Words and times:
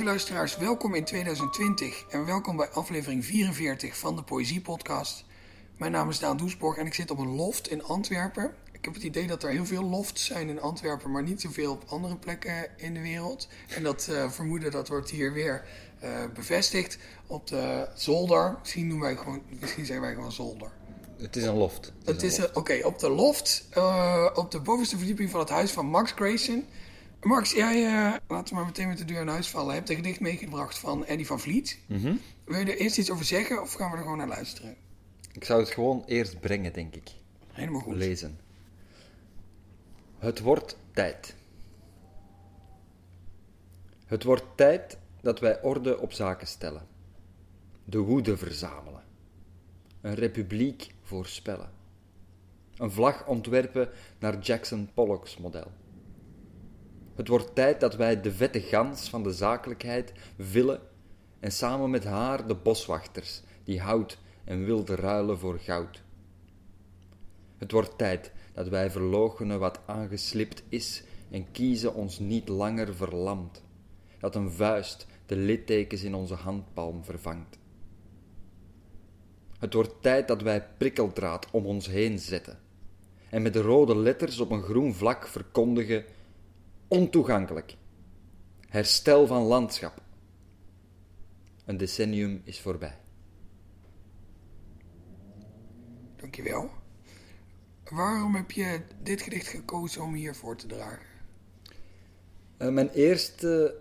Lieve 0.00 0.14
luisteraars, 0.14 0.56
welkom 0.56 0.94
in 0.94 1.04
2020 1.04 2.04
en 2.08 2.24
welkom 2.24 2.56
bij 2.56 2.68
aflevering 2.68 3.24
44 3.24 3.96
van 3.96 4.16
de 4.16 4.22
Poëzie 4.22 4.60
Podcast. 4.60 5.24
Mijn 5.76 5.92
naam 5.92 6.08
is 6.08 6.18
Daan 6.18 6.36
Doesborg 6.36 6.76
en 6.76 6.86
ik 6.86 6.94
zit 6.94 7.10
op 7.10 7.18
een 7.18 7.34
loft 7.34 7.70
in 7.70 7.82
Antwerpen. 7.82 8.54
Ik 8.72 8.84
heb 8.84 8.94
het 8.94 9.02
idee 9.02 9.26
dat 9.26 9.42
er 9.42 9.50
heel 9.50 9.66
veel 9.66 9.82
lofts 9.82 10.24
zijn 10.24 10.48
in 10.48 10.60
Antwerpen, 10.60 11.10
maar 11.10 11.22
niet 11.22 11.40
zoveel 11.40 11.72
op 11.72 11.84
andere 11.86 12.16
plekken 12.16 12.68
in 12.76 12.94
de 12.94 13.00
wereld. 13.00 13.48
En 13.68 13.82
dat 13.82 14.08
uh, 14.10 14.30
vermoeden 14.30 14.70
dat 14.70 14.88
wordt 14.88 15.10
hier 15.10 15.32
weer 15.32 15.64
uh, 16.02 16.08
bevestigd 16.34 16.98
op 17.26 17.46
de 17.46 17.88
zolder. 17.94 18.56
Misschien, 18.60 18.86
noemen 18.86 19.06
wij 19.06 19.16
gewoon, 19.16 19.42
misschien 19.60 19.86
zeggen 19.86 20.04
wij 20.04 20.14
gewoon 20.14 20.32
zolder. 20.32 20.70
Het 21.18 21.36
is 21.36 21.44
een 21.44 21.56
loft. 21.56 21.92
Het 22.04 22.22
is, 22.22 22.44
oké, 22.44 22.58
okay, 22.58 22.80
op 22.80 22.98
de 22.98 23.10
loft, 23.10 23.68
uh, 23.76 24.26
op 24.34 24.50
de 24.50 24.60
bovenste 24.60 24.96
verdieping 24.96 25.30
van 25.30 25.40
het 25.40 25.48
huis 25.48 25.70
van 25.70 25.86
Max 25.86 26.12
Grayson. 26.12 26.66
Max, 27.20 27.52
jij, 27.52 27.82
uh, 27.82 28.14
laten 28.28 28.48
we 28.48 28.54
maar 28.54 28.64
meteen 28.64 28.88
met 28.88 28.98
de 28.98 29.04
deur 29.04 29.20
in 29.20 29.28
huis 29.28 29.48
vallen, 29.48 29.74
hebt 29.74 29.90
een 29.90 29.96
gedicht 29.96 30.20
meegebracht 30.20 30.78
van 30.78 31.04
Eddie 31.04 31.26
van 31.26 31.40
Vliet. 31.40 31.78
Mm 31.86 32.00
-hmm. 32.00 32.20
Wil 32.44 32.58
je 32.58 32.64
er 32.64 32.78
eerst 32.78 32.98
iets 32.98 33.10
over 33.10 33.24
zeggen 33.24 33.62
of 33.62 33.72
gaan 33.72 33.90
we 33.90 33.96
er 33.96 34.02
gewoon 34.02 34.18
naar 34.18 34.28
luisteren? 34.28 34.76
Ik 35.32 35.44
zou 35.44 35.60
het 35.60 35.70
gewoon 35.70 36.02
eerst 36.06 36.40
brengen, 36.40 36.72
denk 36.72 36.94
ik. 36.94 37.10
Helemaal 37.52 37.80
goed. 37.80 37.94
Lezen. 37.94 38.38
Het 40.18 40.40
wordt 40.40 40.76
tijd. 40.92 41.34
Het 44.06 44.24
wordt 44.24 44.44
tijd 44.54 44.98
dat 45.20 45.40
wij 45.40 45.62
orde 45.62 45.98
op 45.98 46.12
zaken 46.12 46.46
stellen. 46.46 46.86
De 47.84 47.98
woede 47.98 48.36
verzamelen. 48.36 49.02
Een 50.00 50.14
republiek 50.14 50.94
voorspellen. 51.02 51.70
Een 52.76 52.90
vlag 52.90 53.26
ontwerpen 53.26 53.88
naar 54.18 54.38
Jackson 54.38 54.90
Pollock's 54.94 55.36
model. 55.36 55.72
Het 57.20 57.28
wordt 57.28 57.54
tijd 57.54 57.80
dat 57.80 57.96
wij 57.96 58.20
de 58.20 58.32
vette 58.32 58.60
gans 58.60 59.08
van 59.08 59.22
de 59.22 59.32
zakelijkheid 59.32 60.12
villen 60.38 60.80
en 61.40 61.52
samen 61.52 61.90
met 61.90 62.04
haar 62.04 62.46
de 62.46 62.54
boswachters 62.54 63.42
die 63.64 63.80
hout 63.80 64.18
en 64.44 64.64
wilde 64.64 64.94
ruilen 64.94 65.38
voor 65.38 65.58
goud. 65.58 66.02
Het 67.56 67.72
wordt 67.72 67.98
tijd 67.98 68.32
dat 68.52 68.68
wij 68.68 68.90
verloochenen 68.90 69.58
wat 69.58 69.80
aangeslipt 69.86 70.62
is 70.68 71.02
en 71.30 71.50
kiezen 71.50 71.94
ons 71.94 72.18
niet 72.18 72.48
langer 72.48 72.94
verlamt, 72.94 73.62
dat 74.18 74.34
een 74.34 74.50
vuist 74.50 75.06
de 75.26 75.36
littekens 75.36 76.02
in 76.02 76.14
onze 76.14 76.34
handpalm 76.34 77.04
vervangt. 77.04 77.58
Het 79.58 79.74
wordt 79.74 80.02
tijd 80.02 80.28
dat 80.28 80.42
wij 80.42 80.66
prikkeldraad 80.78 81.50
om 81.50 81.66
ons 81.66 81.86
heen 81.86 82.18
zetten 82.18 82.58
en 83.30 83.42
met 83.42 83.52
de 83.52 83.60
rode 83.60 83.96
letters 83.96 84.40
op 84.40 84.50
een 84.50 84.62
groen 84.62 84.94
vlak 84.94 85.26
verkondigen: 85.26 86.04
ontoegankelijk. 86.90 87.76
Herstel 88.68 89.26
van 89.26 89.42
landschap. 89.42 90.02
Een 91.64 91.76
decennium 91.76 92.40
is 92.44 92.60
voorbij. 92.60 92.98
Dankjewel. 96.16 96.70
Waarom 97.90 98.34
heb 98.34 98.50
je 98.50 98.80
dit 99.02 99.22
gedicht 99.22 99.46
gekozen 99.46 100.02
om 100.02 100.14
hier 100.14 100.34
voor 100.34 100.56
te 100.56 100.66
dragen? 100.66 101.06
Uh, 102.58 102.68
mijn 102.68 102.90
eerste 102.90 103.74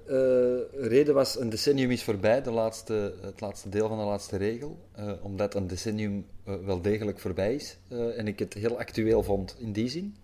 uh, 0.73 0.87
reden 0.87 1.13
was 1.13 1.39
een 1.39 1.49
decennium 1.49 1.91
is 1.91 2.03
voorbij, 2.03 2.41
de 2.41 2.51
laatste, 2.51 3.15
het 3.21 3.41
laatste 3.41 3.69
deel 3.69 3.87
van 3.87 3.97
de 3.97 4.03
laatste 4.03 4.37
regel. 4.37 4.85
Uh, 4.99 5.11
omdat 5.21 5.55
een 5.55 5.67
decennium 5.67 6.25
wel 6.43 6.81
degelijk 6.81 7.19
voorbij 7.19 7.55
is. 7.55 7.77
en 7.89 8.27
ik 8.27 8.39
het 8.39 8.53
heel 8.53 8.77
actueel 8.79 9.23
vond 9.23 9.55
in 9.59 9.71
die 9.71 9.89
zin. 9.89 10.15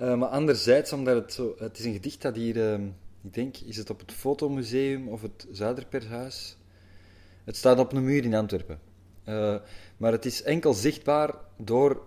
Maar 0.00 0.28
anderzijds, 0.28 0.92
omdat 0.92 1.14
het 1.14 1.32
zo... 1.32 1.54
Het 1.58 1.78
is 1.78 1.84
een 1.84 1.92
gedicht 1.92 2.22
dat 2.22 2.36
hier... 2.36 2.74
ik 3.22 3.34
denk, 3.34 3.56
is 3.56 3.76
het 3.76 3.90
op 3.90 4.00
het 4.00 4.12
Fotomuseum 4.12 5.08
of 5.08 5.22
het 5.22 5.46
Zuiderperhuis? 5.50 6.56
Het 7.44 7.56
staat 7.56 7.78
op 7.78 7.92
een 7.92 8.04
muur 8.04 8.24
in 8.24 8.34
Antwerpen. 8.34 8.80
maar 9.96 10.12
het 10.12 10.24
is 10.24 10.42
enkel 10.42 10.74
zichtbaar 10.74 11.34
door 11.56 12.02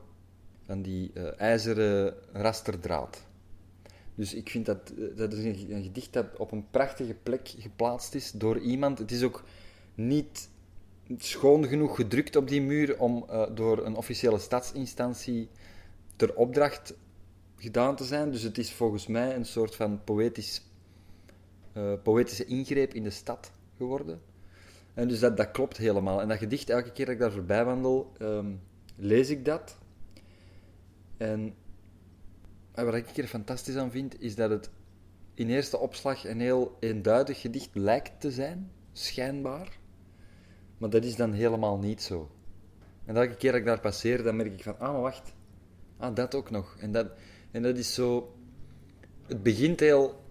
van 0.65 0.81
die 0.81 1.11
ijzeren 1.37 2.13
rasterdraad. 2.31 3.25
Dus 4.15 4.33
ik 4.33 4.49
vind 4.49 4.65
dat, 4.65 4.93
dat 5.15 5.33
is 5.33 5.43
een, 5.43 5.83
gedicht 5.83 6.13
dat 6.13 6.25
op 6.37 6.51
een 6.51 6.65
prachtige 6.71 7.15
plek 7.23 7.53
geplaatst 7.57 8.15
is 8.15 8.31
door 8.31 8.59
iemand. 8.59 8.99
Het 8.99 9.11
is 9.11 9.23
ook 9.23 9.43
niet 9.95 10.49
schoon 11.17 11.67
genoeg 11.67 11.95
gedrukt 11.95 12.35
op 12.35 12.47
die 12.47 12.61
muur 12.61 12.99
om 12.99 13.25
door 13.53 13.85
een 13.85 13.95
officiële 13.95 14.39
stadsinstantie 14.39 15.49
ter 16.15 16.35
opdracht 16.35 16.93
gedaan 17.63 17.95
te 17.95 18.03
zijn. 18.03 18.31
Dus 18.31 18.41
het 18.41 18.57
is 18.57 18.73
volgens 18.73 19.07
mij 19.07 19.35
een 19.35 19.45
soort 19.45 19.75
van 19.75 20.03
poëtisch, 20.03 20.61
uh, 21.77 21.93
poëtische 22.03 22.45
ingreep 22.45 22.93
in 22.93 23.03
de 23.03 23.09
stad 23.09 23.51
geworden. 23.77 24.21
En 24.93 25.07
dus 25.07 25.19
dat, 25.19 25.37
dat 25.37 25.51
klopt 25.51 25.77
helemaal. 25.77 26.21
En 26.21 26.27
dat 26.27 26.37
gedicht, 26.37 26.69
elke 26.69 26.91
keer 26.91 27.05
dat 27.05 27.13
ik 27.13 27.19
daar 27.19 27.31
voorbij 27.31 27.65
wandel, 27.65 28.11
um, 28.19 28.61
lees 28.95 29.29
ik 29.29 29.45
dat. 29.45 29.77
En 31.17 31.55
wat 32.73 32.93
ik 32.93 33.17
er 33.17 33.27
fantastisch 33.27 33.75
aan 33.75 33.91
vind, 33.91 34.21
is 34.21 34.35
dat 34.35 34.49
het 34.49 34.69
in 35.33 35.49
eerste 35.49 35.77
opslag 35.77 36.25
een 36.25 36.39
heel 36.39 36.77
eenduidig 36.79 37.41
gedicht 37.41 37.69
lijkt 37.73 38.21
te 38.21 38.31
zijn, 38.31 38.71
schijnbaar. 38.91 39.77
Maar 40.77 40.89
dat 40.89 41.03
is 41.03 41.15
dan 41.15 41.33
helemaal 41.33 41.77
niet 41.77 42.01
zo. 42.01 42.31
En 43.05 43.15
elke 43.15 43.35
keer 43.35 43.51
dat 43.51 43.59
ik 43.59 43.65
daar 43.65 43.79
passeer, 43.79 44.23
dan 44.23 44.35
merk 44.35 44.53
ik 44.53 44.63
van, 44.63 44.79
ah, 44.79 44.91
maar 44.91 45.01
wacht. 45.01 45.33
Ah, 45.97 46.15
dat 46.15 46.35
ook 46.35 46.49
nog. 46.49 46.75
En 46.79 46.91
dat, 46.91 47.07
en 47.53 47.61
dat 47.61 47.77
is 47.77 47.93
zo... 47.93 48.35
Het 49.27 49.43
begint 49.43 49.79
heel 49.79 50.21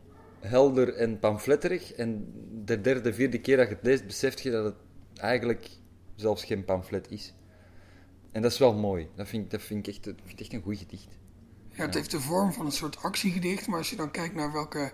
helder 0.41 0.95
en 0.95 1.19
pamfletterig. 1.19 1.93
En 1.93 2.33
de 2.65 2.81
derde, 2.81 3.15
vierde 3.15 3.41
keer 3.41 3.57
dat 3.57 3.69
je 3.69 3.75
het 3.75 3.85
leest, 3.85 4.07
beseft 4.07 4.41
je 4.41 4.51
dat 4.51 4.65
het 4.65 4.75
eigenlijk 5.15 5.69
zelfs 6.15 6.45
geen 6.45 6.65
pamflet 6.65 7.11
is. 7.11 7.35
En 8.33 8.43
dat 8.43 8.53
is 8.53 8.59
wel 8.59 8.75
mooi. 8.75 9.09
Dat 9.15 9.29
vind, 9.29 9.51
dat 9.51 9.63
vind 9.63 9.87
ik 9.87 9.95
echt, 9.95 10.05
dat 10.05 10.15
vind 10.25 10.33
ik 10.33 10.41
echt 10.41 10.53
een 10.53 10.63
goed 10.63 10.79
gedicht. 10.79 11.09
Ja, 11.69 11.85
het 11.85 11.95
heeft 11.95 12.11
de 12.11 12.21
vorm 12.21 12.53
van 12.53 12.67
een 12.67 12.73
soort 12.73 13.03
actiegedicht, 13.03 13.67
maar 13.67 13.79
als 13.79 13.91
je 13.91 13.97
dan 13.97 14.11
kijkt 14.11 14.35
naar 14.35 14.53
welke 14.53 14.93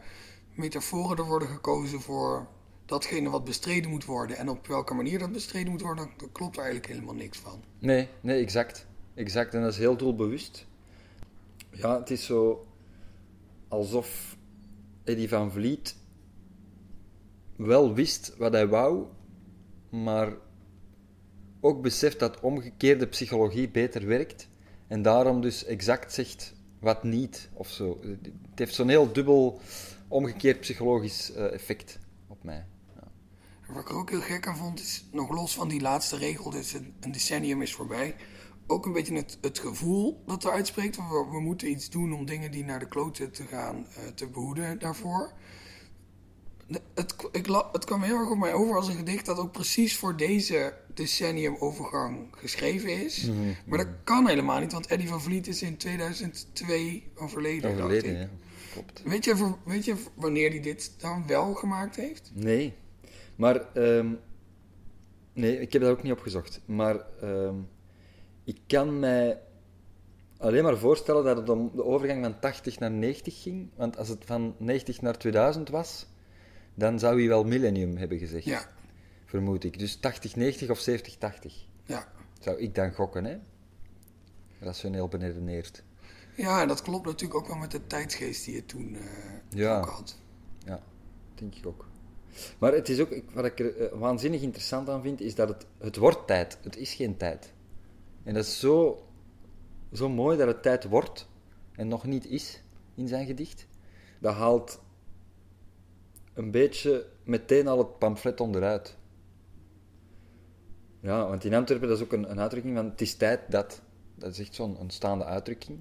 metaforen 0.54 1.16
er 1.16 1.24
worden 1.24 1.48
gekozen 1.48 2.00
voor 2.00 2.48
datgene 2.86 3.30
wat 3.30 3.44
bestreden 3.44 3.90
moet 3.90 4.04
worden 4.04 4.36
en 4.36 4.48
op 4.48 4.66
welke 4.66 4.94
manier 4.94 5.18
dat 5.18 5.32
bestreden 5.32 5.70
moet 5.70 5.80
worden, 5.80 6.10
dan 6.16 6.32
klopt 6.32 6.56
er 6.56 6.62
eigenlijk 6.62 6.92
helemaal 6.92 7.14
niks 7.14 7.38
van. 7.38 7.62
Nee, 7.78 8.08
nee, 8.20 8.42
exact. 8.42 8.86
Exact, 9.14 9.54
en 9.54 9.62
dat 9.62 9.72
is 9.72 9.78
heel 9.78 9.96
doelbewust. 9.96 10.66
Ja, 11.70 11.98
het 11.98 12.10
is 12.10 12.24
zo 12.24 12.66
alsof 13.68 14.36
Eddie 15.04 15.28
van 15.28 15.52
Vliet 15.52 15.96
wel 17.56 17.94
wist 17.94 18.36
wat 18.36 18.52
hij 18.52 18.68
wou, 18.68 19.06
maar 19.90 20.32
ook 21.60 21.82
beseft 21.82 22.18
dat 22.18 22.40
omgekeerde 22.40 23.06
psychologie 23.06 23.68
beter 23.68 24.06
werkt 24.06 24.48
en 24.86 25.02
daarom 25.02 25.40
dus 25.40 25.64
exact 25.64 26.12
zegt 26.12 26.54
wat 26.80 27.02
niet 27.02 27.48
of 27.52 27.68
zo. 27.68 28.00
Het 28.50 28.58
heeft 28.58 28.74
zo'n 28.74 28.88
heel 28.88 29.12
dubbel 29.12 29.60
omgekeerd 30.08 30.60
psychologisch 30.60 31.32
uh, 31.36 31.52
effect 31.52 31.98
op 32.26 32.42
mij. 32.42 32.66
Wat 33.68 33.80
ik 33.80 33.88
er 33.88 33.96
ook 33.96 34.10
heel 34.10 34.20
gek 34.20 34.46
aan 34.46 34.56
vond, 34.56 34.80
is 34.80 35.04
nog 35.12 35.30
los 35.30 35.54
van 35.54 35.68
die 35.68 35.80
laatste 35.80 36.16
regel, 36.16 36.50
dus 36.50 36.72
een 36.72 37.12
decennium 37.12 37.62
is 37.62 37.74
voorbij, 37.74 38.14
ook 38.70 38.86
een 38.86 38.92
beetje 38.92 39.14
het, 39.14 39.38
het 39.40 39.58
gevoel 39.58 40.22
dat 40.26 40.44
er 40.44 40.50
uitspreekt. 40.50 40.96
We, 40.96 41.26
we 41.30 41.40
moeten 41.40 41.70
iets 41.70 41.90
doen 41.90 42.12
om 42.12 42.26
dingen 42.26 42.50
die 42.50 42.64
naar 42.64 42.78
de 42.78 42.88
kloten 42.88 43.32
te 43.32 43.42
gaan 43.42 43.76
uh, 43.76 44.06
te 44.14 44.26
behoeden 44.26 44.78
daarvoor. 44.78 45.32
Het, 46.94 47.14
ik, 47.32 47.46
het 47.72 47.84
kwam 47.84 48.02
heel 48.02 48.16
erg 48.16 48.30
op 48.30 48.38
mij 48.38 48.52
over 48.52 48.76
als 48.76 48.88
een 48.88 48.96
gedicht 48.96 49.26
dat 49.26 49.38
ook 49.38 49.52
precies 49.52 49.96
voor 49.96 50.16
deze 50.16 50.74
decenniumovergang 50.94 52.26
geschreven 52.30 53.04
is. 53.04 53.24
Mm 53.24 53.36
-hmm. 53.36 53.56
Maar 53.66 53.78
dat 53.78 53.88
kan 54.04 54.28
helemaal 54.28 54.60
niet, 54.60 54.72
want 54.72 54.86
Eddie 54.86 55.08
van 55.08 55.22
Vliet 55.22 55.46
is 55.46 55.62
in 55.62 55.76
2002 55.76 57.10
overleden. 57.14 57.70
Overleden, 57.70 58.18
ja. 58.18 58.28
Klopt. 58.72 59.02
Weet 59.04 59.24
je, 59.24 59.54
weet 59.64 59.84
je 59.84 59.94
wanneer 60.14 60.50
hij 60.50 60.60
dit 60.60 61.00
dan 61.00 61.26
wel 61.26 61.54
gemaakt 61.54 61.96
heeft? 61.96 62.30
Nee. 62.34 62.74
Maar, 63.36 63.76
um, 63.76 64.18
nee, 65.32 65.60
ik 65.60 65.72
heb 65.72 65.82
dat 65.82 65.90
ook 65.90 66.02
niet 66.02 66.12
opgezocht. 66.12 66.60
Maar 66.64 67.04
um, 67.22 67.68
ik 68.48 68.60
kan 68.66 68.98
mij 68.98 69.40
alleen 70.38 70.62
maar 70.62 70.78
voorstellen 70.78 71.24
dat 71.24 71.36
het 71.36 71.48
om 71.48 71.70
de 71.74 71.84
overgang 71.84 72.24
van 72.24 72.40
80 72.40 72.78
naar 72.78 72.90
90 72.90 73.42
ging. 73.42 73.70
Want 73.74 73.96
als 73.96 74.08
het 74.08 74.24
van 74.24 74.54
90 74.58 75.00
naar 75.00 75.18
2000 75.18 75.68
was, 75.68 76.06
dan 76.74 76.98
zou 76.98 77.18
hij 77.18 77.28
wel 77.28 77.44
millennium 77.44 77.96
hebben 77.96 78.18
gezegd. 78.18 78.44
Ja. 78.44 78.70
Vermoed 79.24 79.64
ik. 79.64 79.78
Dus 79.78 79.96
80-90 79.96 80.00
of 80.70 80.88
70-80. 80.88 80.92
Ja. 81.84 82.12
Zou 82.40 82.58
ik 82.58 82.74
dan 82.74 82.92
gokken, 82.92 83.24
hè? 83.24 83.38
Rationeel 84.60 85.08
beredeneerd. 85.08 85.82
Ja, 86.36 86.66
dat 86.66 86.82
klopt 86.82 87.06
natuurlijk 87.06 87.40
ook 87.40 87.46
wel 87.46 87.56
met 87.56 87.70
de 87.70 87.86
tijdsgeest 87.86 88.44
die 88.44 88.54
je 88.54 88.64
toen 88.64 88.94
uh, 88.94 89.00
ja. 89.48 89.78
ook 89.78 89.88
had. 89.88 90.18
Ja, 90.64 90.82
denk 91.34 91.54
ik 91.54 91.66
ook. 91.66 91.88
Maar 92.58 92.72
het 92.72 92.88
is 92.88 93.00
ook, 93.00 93.14
wat 93.32 93.44
ik 93.44 93.58
er 93.58 93.92
uh, 93.92 93.98
waanzinnig 93.98 94.40
interessant 94.40 94.88
aan 94.88 95.02
vind, 95.02 95.20
is 95.20 95.34
dat 95.34 95.48
het, 95.48 95.66
het 95.78 95.96
wordt 95.96 96.26
tijd. 96.26 96.58
Het 96.62 96.76
is 96.76 96.94
geen 96.94 97.16
tijd. 97.16 97.52
En 98.28 98.34
dat 98.34 98.44
is 98.44 98.60
zo, 98.60 99.06
zo 99.92 100.08
mooi 100.08 100.36
dat 100.38 100.46
het 100.46 100.62
tijd 100.62 100.84
wordt 100.84 101.28
en 101.72 101.88
nog 101.88 102.04
niet 102.04 102.26
is 102.26 102.62
in 102.94 103.08
zijn 103.08 103.26
gedicht. 103.26 103.66
Dat 104.18 104.34
haalt 104.34 104.80
een 106.34 106.50
beetje 106.50 107.06
meteen 107.24 107.68
al 107.68 107.78
het 107.78 107.98
pamflet 107.98 108.40
onderuit. 108.40 108.96
Ja, 111.00 111.28
want 111.28 111.44
in 111.44 111.54
Antwerpen 111.54 111.88
dat 111.88 111.96
is 111.96 112.04
ook 112.04 112.12
een, 112.12 112.30
een 112.30 112.40
uitdrukking 112.40 112.76
van 112.76 112.84
het 112.84 113.00
is 113.00 113.14
tijd 113.14 113.40
dat. 113.50 113.82
Dat 114.14 114.30
is 114.30 114.38
echt 114.38 114.54
zo'n 114.54 114.80
een 114.80 114.90
staande 114.90 115.24
uitdrukking. 115.24 115.78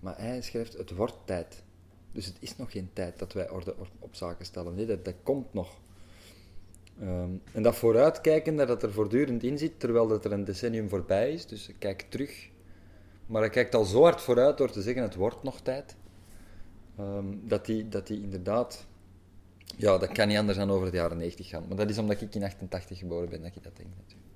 Maar 0.00 0.18
hij 0.18 0.42
schrijft 0.42 0.76
het 0.76 0.90
wordt 0.90 1.16
tijd. 1.24 1.62
Dus 2.12 2.26
het 2.26 2.36
is 2.40 2.56
nog 2.56 2.70
geen 2.70 2.90
tijd 2.92 3.18
dat 3.18 3.32
wij 3.32 3.50
orde 3.50 3.74
op 3.98 4.14
zaken 4.14 4.44
stellen. 4.44 4.74
Nee, 4.74 4.86
dat, 4.86 5.04
dat 5.04 5.14
komt 5.22 5.52
nog. 5.52 5.78
Ehm, 7.00 7.30
en 7.52 7.62
dat 7.62 7.76
vooruitkijken, 7.76 8.56
dat 8.56 8.82
er 8.82 8.92
voortdurend 8.92 9.42
in 9.42 9.58
zit, 9.58 9.80
terwijl 9.80 10.06
dat 10.06 10.24
er 10.24 10.32
een 10.32 10.44
decennium 10.44 10.88
voorbij 10.88 11.32
is. 11.32 11.46
Dus 11.46 11.70
kijk 11.78 12.06
terug. 12.08 12.48
Maar 13.26 13.40
hij 13.40 13.50
kijkt 13.50 13.74
al 13.74 13.84
zo 13.84 14.02
hard 14.02 14.20
vooruit 14.20 14.58
door 14.58 14.70
te 14.70 14.82
zeggen, 14.82 15.02
het 15.02 15.14
wordt 15.14 15.42
nog 15.42 15.60
tijd. 15.60 15.96
Ehm, 16.98 17.24
dat 17.42 17.66
hij 17.66 17.86
dat 17.88 18.06
die 18.06 18.22
inderdaad... 18.22 18.86
Ja, 19.76 19.98
dat 19.98 20.12
kan 20.12 20.28
niet 20.28 20.36
anders 20.36 20.58
dan 20.58 20.70
over 20.70 20.90
de 20.90 20.96
jaren 20.96 21.16
90 21.16 21.48
gaan. 21.48 21.64
Maar 21.68 21.76
dat 21.76 21.90
is 21.90 21.98
omdat 21.98 22.20
ik 22.20 22.34
in 22.34 22.42
88 22.42 22.98
geboren 22.98 23.28
ben 23.28 23.42
dat 23.42 23.54
je 23.54 23.60
dat 23.60 23.76
denkt 23.76 23.92
natuurlijk. 23.96 24.28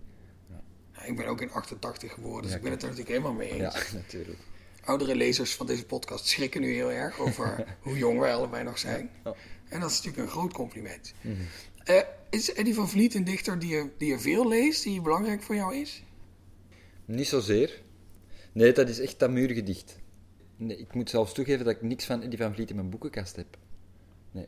Ja, 0.92 1.04
ik 1.04 1.16
ben 1.16 1.26
ook 1.26 1.40
in 1.40 1.50
88 1.50 2.12
geboren, 2.12 2.42
dus 2.42 2.54
ik 2.54 2.62
ben 2.62 2.70
het 2.70 2.82
er 2.82 2.88
natuurlijk 2.88 3.16
helemaal 3.16 3.36
mee 3.36 3.50
eens. 3.50 3.90
Ja, 3.90 3.96
natuurlijk. 4.02 4.38
Oudere 4.84 5.14
lezers 5.14 5.54
van 5.54 5.66
deze 5.66 5.86
podcast 5.86 6.26
schrikken 6.26 6.60
nu 6.60 6.72
heel 6.72 6.90
erg 6.90 7.18
over 7.18 7.64
hoe 7.82 7.98
jong 7.98 8.18
wij 8.18 8.34
allebei 8.34 8.64
nog 8.64 8.78
zijn. 8.78 9.10
Ja. 9.24 9.34
En 9.68 9.80
dat 9.80 9.90
is 9.90 9.96
natuurlijk 9.96 10.22
een 10.22 10.38
groot 10.38 10.52
compliment. 10.52 11.14
Eh, 11.84 12.00
is 12.32 12.52
Eddie 12.52 12.74
van 12.74 12.88
Vliet 12.88 13.14
een 13.14 13.24
dichter 13.24 13.58
die 13.58 13.68
je, 13.68 13.90
die 13.98 14.08
je 14.08 14.18
veel 14.18 14.48
leest, 14.48 14.82
die 14.82 15.00
belangrijk 15.00 15.42
voor 15.42 15.54
jou 15.54 15.76
is? 15.76 16.04
Niet 17.04 17.26
zozeer. 17.26 17.82
Nee, 18.52 18.72
dat 18.72 18.88
is 18.88 18.98
echt 18.98 19.18
dat 19.18 19.30
muurgedicht. 19.30 19.98
Nee, 20.56 20.78
ik 20.78 20.94
moet 20.94 21.10
zelfs 21.10 21.32
toegeven 21.32 21.64
dat 21.64 21.74
ik 21.74 21.82
niks 21.82 22.04
van 22.04 22.22
Eddie 22.22 22.38
van 22.38 22.54
Vliet 22.54 22.70
in 22.70 22.76
mijn 22.76 22.90
boekenkast 22.90 23.36
heb. 23.36 23.56
Nee. 24.30 24.46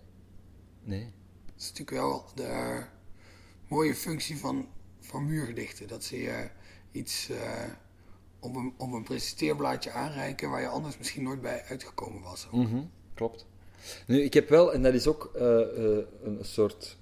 Nee. 0.82 1.12
Dat 1.46 1.54
is 1.56 1.68
natuurlijk 1.68 1.96
wel 1.96 2.24
de 2.34 2.42
eh, 2.42 2.82
mooie 3.68 3.94
functie 3.94 4.36
van, 4.36 4.68
van 5.00 5.26
muurgedichten. 5.26 5.88
Dat 5.88 6.04
ze 6.04 6.22
je 6.22 6.48
iets 6.92 7.28
eh, 7.30 7.64
op, 8.38 8.56
een, 8.56 8.74
op 8.76 8.92
een 8.92 9.04
presenteerblaadje 9.04 9.90
aanreiken 9.90 10.50
waar 10.50 10.60
je 10.60 10.68
anders 10.68 10.98
misschien 10.98 11.22
nooit 11.22 11.40
bij 11.40 11.64
uitgekomen 11.64 12.22
was. 12.22 12.48
Mhm, 12.52 12.82
klopt. 13.14 13.46
Nu, 14.06 14.22
ik 14.22 14.34
heb 14.34 14.48
wel, 14.48 14.72
en 14.72 14.82
dat 14.82 14.94
is 14.94 15.06
ook 15.06 15.30
eh, 15.34 15.42
een 16.22 16.38
soort 16.40 16.96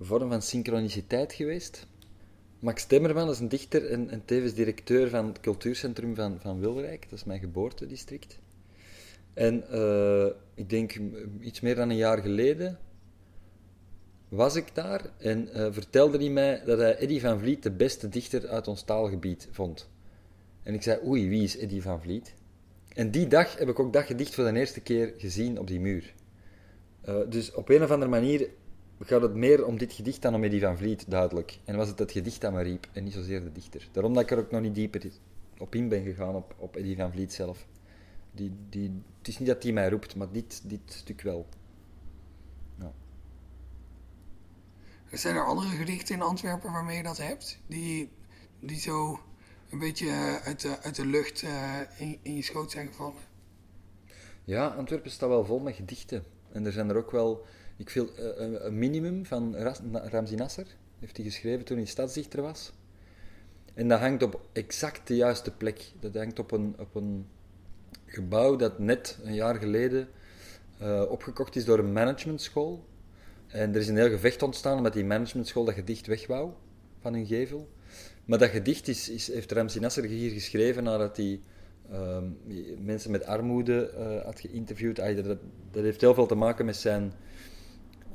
vorm 0.00 0.28
van 0.28 0.42
synchroniciteit 0.42 1.32
geweest. 1.32 1.86
Max 2.58 2.84
Temmerman 2.86 3.30
is 3.30 3.38
een 3.38 3.48
dichter 3.48 3.90
en, 3.90 4.10
en 4.10 4.24
tevens 4.24 4.54
directeur 4.54 5.08
van 5.08 5.26
het 5.26 5.40
cultuurcentrum 5.40 6.14
van, 6.14 6.40
van 6.40 6.60
Wilrijk. 6.60 7.02
Dat 7.10 7.18
is 7.18 7.24
mijn 7.24 7.40
geboortedistrict. 7.40 8.38
En 9.34 9.70
eh, 9.70 10.26
ik 10.54 10.70
denk 10.70 11.00
iets 11.40 11.60
meer 11.60 11.74
dan 11.74 11.90
een 11.90 11.96
jaar 11.96 12.18
geleden 12.18 12.78
was 14.28 14.56
ik 14.56 14.74
daar 14.74 15.10
en 15.18 15.52
eh, 15.52 15.66
vertelde 15.70 16.18
hij 16.18 16.28
mij 16.28 16.62
dat 16.64 16.78
hij 16.78 16.96
Eddy 16.96 17.20
van 17.20 17.38
Vliet 17.38 17.62
de 17.62 17.70
beste 17.70 18.08
dichter 18.08 18.48
uit 18.48 18.68
ons 18.68 18.82
taalgebied 18.82 19.48
vond. 19.50 19.90
En 20.62 20.74
ik 20.74 20.82
zei, 20.82 21.00
oei, 21.06 21.28
wie 21.28 21.42
is 21.42 21.56
Eddy 21.56 21.80
van 21.80 22.02
Vliet? 22.02 22.34
En 22.94 23.10
die 23.10 23.26
dag 23.26 23.58
heb 23.58 23.68
ik 23.68 23.78
ook 23.78 23.92
dat 23.92 24.04
gedicht 24.04 24.34
voor 24.34 24.44
de 24.44 24.58
eerste 24.58 24.80
keer 24.80 25.14
gezien 25.16 25.58
op 25.58 25.66
die 25.66 25.80
muur. 25.80 26.14
Eh, 27.00 27.16
dus 27.28 27.52
op 27.52 27.68
een 27.68 27.82
of 27.82 27.90
andere 27.90 28.10
manier 28.10 28.48
gaat 29.00 29.22
het 29.22 29.34
meer 29.34 29.66
om 29.66 29.78
dit 29.78 29.92
gedicht 29.92 30.22
dan 30.22 30.34
om 30.34 30.44
Eddy 30.44 30.60
van 30.60 30.76
Vliet, 30.76 31.10
duidelijk. 31.10 31.58
En 31.64 31.76
was 31.76 31.88
het 31.88 31.98
het 31.98 32.12
gedicht 32.12 32.40
dat 32.40 32.52
me 32.52 32.62
riep 32.62 32.86
en 32.92 33.04
niet 33.04 33.12
zozeer 33.12 33.44
de 33.44 33.52
dichter. 33.52 33.88
Daarom 33.92 34.14
dat 34.14 34.22
ik 34.22 34.30
er 34.30 34.38
ook 34.38 34.50
nog 34.50 34.60
niet 34.60 34.74
dieper 34.74 35.10
op 35.58 35.74
in 35.74 35.88
ben 35.88 36.02
gegaan 36.02 36.34
op, 36.34 36.54
op 36.58 36.76
Eddy 36.76 36.96
van 36.96 37.12
Vliet 37.12 37.32
zelf. 37.32 37.66
Die, 38.32 38.52
die, 38.68 39.02
het 39.18 39.28
is 39.28 39.38
niet 39.38 39.48
dat 39.48 39.62
die 39.62 39.72
mij 39.72 39.88
roept, 39.88 40.16
maar 40.16 40.32
dit, 40.32 40.62
dit 40.64 40.80
stuk 40.86 41.20
wel. 41.20 41.46
Zijn 45.18 45.36
er 45.36 45.44
andere 45.44 45.76
gedichten 45.76 46.14
in 46.14 46.22
Antwerpen 46.22 46.72
waarmee 46.72 46.96
je 46.96 47.02
dat 47.02 47.18
hebt? 47.18 47.58
Die, 47.66 48.10
die 48.60 48.80
zo 48.80 49.20
een 49.70 49.78
beetje 49.78 50.06
eh, 50.06 50.34
uit 50.34 50.60
de, 50.60 50.80
uit 50.82 50.94
de 50.94 51.06
lucht 51.06 51.42
eh, 51.42 51.80
in, 51.98 52.18
in 52.22 52.36
je 52.36 52.42
schoot 52.42 52.70
zijn 52.70 52.86
gevallen? 52.86 53.22
Ja, 54.44 54.66
Antwerpen 54.66 55.10
staat 55.10 55.28
wel 55.28 55.44
vol 55.44 55.58
met 55.58 55.74
gedichten. 55.74 56.24
En 56.52 56.66
er 56.66 56.72
zijn 56.72 56.88
er 56.88 56.96
ook 56.96 57.10
wel... 57.10 57.46
Ik 57.76 57.90
veel, 57.90 58.08
eh, 58.16 58.24
een- 58.36 58.78
minimum 58.78 59.26
van 59.26 59.56
Ras- 59.56 59.80
Ramzi 59.92 60.34
Nasser 60.34 60.66
heeft 61.00 61.16
hij 61.16 61.26
geschreven 61.26 61.64
toen 61.64 61.76
hij 61.76 61.86
stadsdichter 61.86 62.42
was. 62.42 62.72
En 63.74 63.88
dat 63.88 64.00
hangt 64.00 64.22
op 64.22 64.40
exact 64.52 65.06
de 65.06 65.16
juiste 65.16 65.50
plek. 65.50 65.92
Dat 66.00 66.14
hangt 66.14 66.38
op 66.38 66.50
een, 66.52 66.74
op 66.78 66.94
een 66.94 67.26
gebouw 68.06 68.56
dat 68.56 68.78
net 68.78 69.18
een 69.22 69.34
jaar 69.34 69.54
geleden 69.54 70.08
eh, 70.78 71.02
opgekocht 71.08 71.56
is 71.56 71.64
door 71.64 71.78
een 71.78 71.92
managementschool. 71.92 72.84
En 73.46 73.74
er 73.74 73.80
is 73.80 73.88
een 73.88 73.96
heel 73.96 74.08
gevecht 74.08 74.42
ontstaan 74.42 74.76
omdat 74.76 74.92
die 74.92 75.04
managementschool 75.04 75.64
dat 75.64 75.74
gedicht 75.74 76.06
weg 76.06 76.26
wou 76.26 76.50
van 77.00 77.12
hun 77.14 77.26
gevel. 77.26 77.68
Maar 78.24 78.38
dat 78.38 78.50
gedicht 78.50 78.88
is, 78.88 79.08
is, 79.08 79.26
heeft 79.26 79.52
Ramzi 79.52 79.80
Nasser 79.80 80.04
hier 80.04 80.30
geschreven 80.30 80.84
nadat 80.84 81.16
hij 81.16 81.40
ehm, 81.90 82.24
mensen 82.84 83.10
met 83.10 83.24
armoede 83.24 83.88
eh, 83.90 84.24
had 84.24 84.40
geïnterviewd. 84.40 84.96
Dat 84.96 85.82
heeft 85.82 86.00
heel 86.00 86.14
veel 86.14 86.26
te 86.26 86.34
maken 86.34 86.64
met 86.64 86.76
zijn 86.76 87.12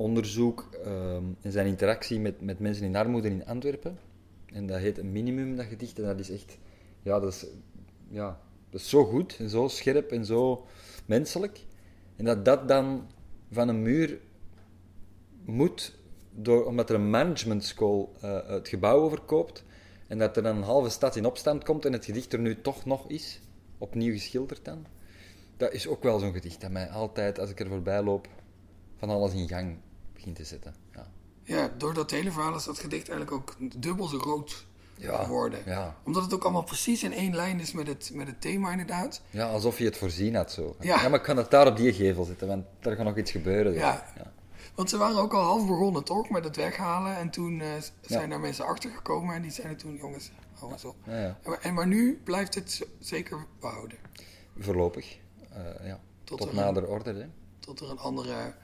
onderzoek 0.00 0.68
ehm, 0.84 1.24
en 1.40 1.52
zijn 1.52 1.66
interactie 1.66 2.20
met, 2.20 2.40
met 2.40 2.58
mensen 2.58 2.84
in 2.84 2.96
armoede 2.96 3.28
in 3.28 3.46
Antwerpen. 3.46 3.98
En 4.46 4.66
dat 4.66 4.78
heet 4.78 4.98
een 4.98 5.12
minimum, 5.12 5.56
dat 5.56 5.66
gedicht. 5.66 5.98
En 5.98 6.04
dat 6.04 6.18
is 6.18 6.30
echt, 6.30 6.58
ja, 7.02 7.20
dat 7.20 7.32
is, 7.32 7.46
ja, 8.08 8.40
dat 8.70 8.80
is 8.80 8.88
zo 8.88 9.04
goed 9.04 9.36
en 9.38 9.50
zo 9.50 9.68
scherp 9.68 10.10
en 10.10 10.24
zo 10.24 10.66
menselijk. 11.06 11.60
En 12.16 12.24
dat 12.24 12.44
dat 12.44 12.68
dan 12.68 13.06
van 13.50 13.68
een 13.68 13.82
muur 13.82 14.18
moet, 15.44 15.98
door, 16.30 16.64
omdat 16.64 16.88
er 16.88 16.94
een 16.94 17.10
managementschool 17.10 18.12
eh, 18.20 18.48
het 18.48 18.68
gebouw 18.68 19.00
overkoopt. 19.00 19.64
En 20.06 20.18
dat 20.18 20.36
er 20.36 20.42
dan 20.42 20.56
een 20.56 20.62
halve 20.62 20.90
stad 20.90 21.16
in 21.16 21.26
opstand 21.26 21.64
komt 21.64 21.84
en 21.84 21.92
het 21.92 22.04
gedicht 22.04 22.32
er 22.32 22.38
nu 22.38 22.60
toch 22.60 22.84
nog 22.84 23.08
is, 23.08 23.40
opnieuw 23.78 24.12
geschilderd 24.12 24.64
dan. 24.64 24.86
Dat 25.56 25.72
is 25.72 25.86
ook 25.86 26.02
wel 26.02 26.18
zo'n 26.18 26.32
gedicht 26.32 26.60
dat 26.60 26.70
mij 26.70 26.88
altijd, 26.88 27.38
als 27.38 27.50
ik 27.50 27.60
er 27.60 27.68
voorbij 27.68 28.02
loop, 28.02 28.28
van 28.96 29.10
alles 29.10 29.32
in 29.32 29.48
gang 29.48 29.76
begint 30.20 30.36
te 30.36 30.44
zetten. 30.44 30.74
Ja, 30.94 31.06
Ja, 31.44 31.70
door 31.78 31.94
dat 31.94 32.10
hele 32.10 32.30
verhaal 32.32 32.54
is 32.56 32.64
dat 32.64 32.78
gedicht 32.78 33.08
eigenlijk 33.08 33.32
ook 33.32 33.56
dubbel 33.82 34.06
zo 34.06 34.18
groot 34.18 34.66
Ja, 34.96 35.24
geworden. 35.24 35.60
ja. 35.66 35.96
Omdat 36.04 36.22
het 36.22 36.34
ook 36.34 36.42
allemaal 36.42 36.62
precies 36.62 37.02
in 37.02 37.12
één 37.12 37.34
lijn 37.34 37.60
is 37.60 37.72
met 37.72 37.86
het, 37.86 38.10
met 38.14 38.26
het 38.26 38.40
thema 38.40 38.70
inderdaad. 38.70 39.22
ja 39.30 39.48
alsof 39.50 39.78
je 39.78 39.84
het 39.84 39.96
voorzien 39.96 40.34
had 40.34 40.52
zo. 40.52 40.76
Ja. 40.80 41.08
maar 41.08 41.18
ik 41.18 41.22
kan 41.24 41.36
het 41.36 41.50
daar 41.50 41.66
op 41.66 41.76
die 41.76 41.92
gevel 41.92 42.24
zetten, 42.24 42.48
want 42.48 42.64
daar 42.80 42.96
gaat 42.96 43.04
nog 43.04 43.16
iets 43.16 43.30
gebeuren. 43.30 43.72
Ja. 43.72 44.12
ja. 44.16 44.32
Want 44.74 44.90
ze 44.90 44.96
waren 44.96 45.16
ook 45.16 45.32
al 45.34 45.42
half 45.42 45.66
begonnen 45.66 46.04
toch 46.04 46.30
met 46.30 46.44
het 46.44 46.56
weghalen. 46.56 47.16
En 47.16 47.30
toen 47.30 47.60
eh, 47.60 47.66
zijn 48.00 48.30
daar 48.30 48.40
mensen 48.40 48.64
achter 48.64 48.90
gekomen 48.90 49.34
en 49.34 49.42
die 49.42 49.50
zeiden 49.50 49.76
toen, 49.76 49.96
jongens, 49.96 50.30
hou 50.58 50.72
eens 50.72 50.84
op. 50.84 50.96
En, 51.04 51.36
maar- 51.44 51.58
en 51.60 51.74
maar 51.74 51.86
nu 51.86 52.20
blijft 52.24 52.54
het 52.54 52.86
zeker 52.98 53.46
behouden. 53.60 53.98
Voorlopig. 54.58 55.18
Eh, 55.52 55.86
ja. 55.86 56.00
Tot 56.24 56.38
Tot, 56.38 56.48
er- 56.48 56.54
nader 56.54 56.86
orde. 56.88 57.12
Hè. 57.14 57.26
Tot 57.60 57.80
er 57.80 57.90
een 57.90 57.98
andere, 57.98 58.54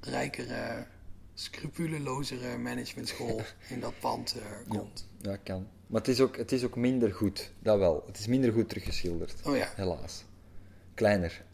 rijkere, 0.00 0.86
scrupulelozere 1.34 2.58
managementschool 2.58 3.40
in 3.74 3.80
dat 3.80 3.92
pand 4.00 4.36
eh, 4.36 4.68
komt. 4.68 5.06
Ja, 5.18 5.36
kan. 5.36 5.66
Maar 5.86 6.00
het 6.00 6.10
is, 6.10 6.20
ook, 6.20 6.36
het 6.36 6.52
is 6.52 6.64
ook 6.64 6.76
minder 6.76 7.12
goed, 7.14 7.52
dat 7.58 7.78
wel. 7.78 8.04
Het 8.06 8.18
is 8.18 8.26
minder 8.26 8.52
goed 8.52 8.68
teruggeschilderd, 8.68 9.34
Oh 9.44 9.56
ja, 9.56 9.72
helaas. 9.74 10.24
Kleiner. 10.94 11.44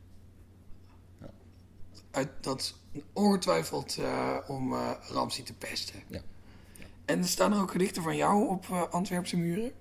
uit, 2.11 2.29
dat 2.41 2.61
is 2.61 2.75
ongetwijfeld 3.13 3.97
eh, 3.99 4.37
om 4.47 4.73
eh 4.73 4.91
Ramsey 5.09 5.45
te 5.45 5.55
pesten. 5.55 6.03
Ja. 6.07 6.21
En 7.05 7.19
er 7.19 7.29
staan 7.29 7.53
er 7.53 7.61
ook 7.61 7.71
gedichten 7.71 8.03
van 8.03 8.17
jou 8.17 8.49
op 8.49 8.89
Antwerpse 8.91 9.37
muren? 9.37 9.73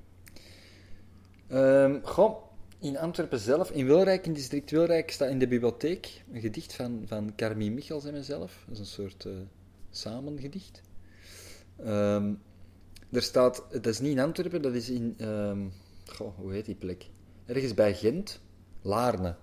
Ehm 1.48 2.04
goh, 2.04 2.45
in 2.80 2.98
Antwerpen 2.98 3.40
zelf, 3.40 3.72
in 3.72 3.86
Wilrijk, 3.86 4.26
in 4.26 4.34
district 4.34 4.72
Wilrijk, 4.72 5.12
staat 5.12 5.30
in 5.30 5.40
de 5.40 5.48
bibliotheek 5.48 6.24
een 6.32 6.42
gedicht 6.42 6.74
van, 6.74 7.04
van 7.06 7.36
Carmie 7.36 7.72
Michels 7.72 8.06
en 8.06 8.14
mezelf. 8.14 8.64
Dat 8.68 8.74
is 8.74 8.80
een 8.80 8.86
soort 8.86 9.26
eh, 9.26 9.34
samengedicht. 9.90 10.82
Ehm, 11.78 12.34
er 13.12 13.22
staat, 13.22 13.64
dat 13.72 13.86
is 13.86 14.00
niet 14.00 14.12
in 14.12 14.20
Antwerpen, 14.20 14.62
dat 14.62 14.74
is 14.74 14.90
in, 14.90 15.14
ehm, 15.18 15.68
goh, 16.06 16.38
hoe 16.38 16.54
heet 16.54 16.66
die 16.66 16.76
plek? 16.76 17.10
Ergens 17.46 17.74
bij 17.74 17.96
Gent, 17.96 18.42
Laarne. 18.82 19.36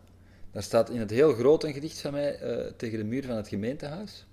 Daar 0.51 0.63
staat 0.63 0.91
in 0.91 1.01
het 1.01 1.11
heel 1.11 1.33
groot 1.33 1.65
een 1.65 1.73
gedicht 1.73 2.01
van 2.01 2.13
mij 2.13 2.39
eh, 2.39 2.73
tegen 2.73 2.99
de 2.99 3.05
muur 3.05 3.25
van 3.25 3.37
het 3.37 3.49
gemeentehuis. 3.49 4.27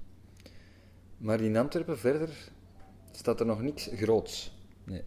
Maar 1.18 1.42
in 1.42 1.58
Antwerpen 1.58 2.00
verder 2.00 2.30
staat 3.12 3.40
er 3.40 3.46
nog 3.46 3.62
niks 3.62 3.90
groots. 3.96 4.58
Nee. 4.84 5.04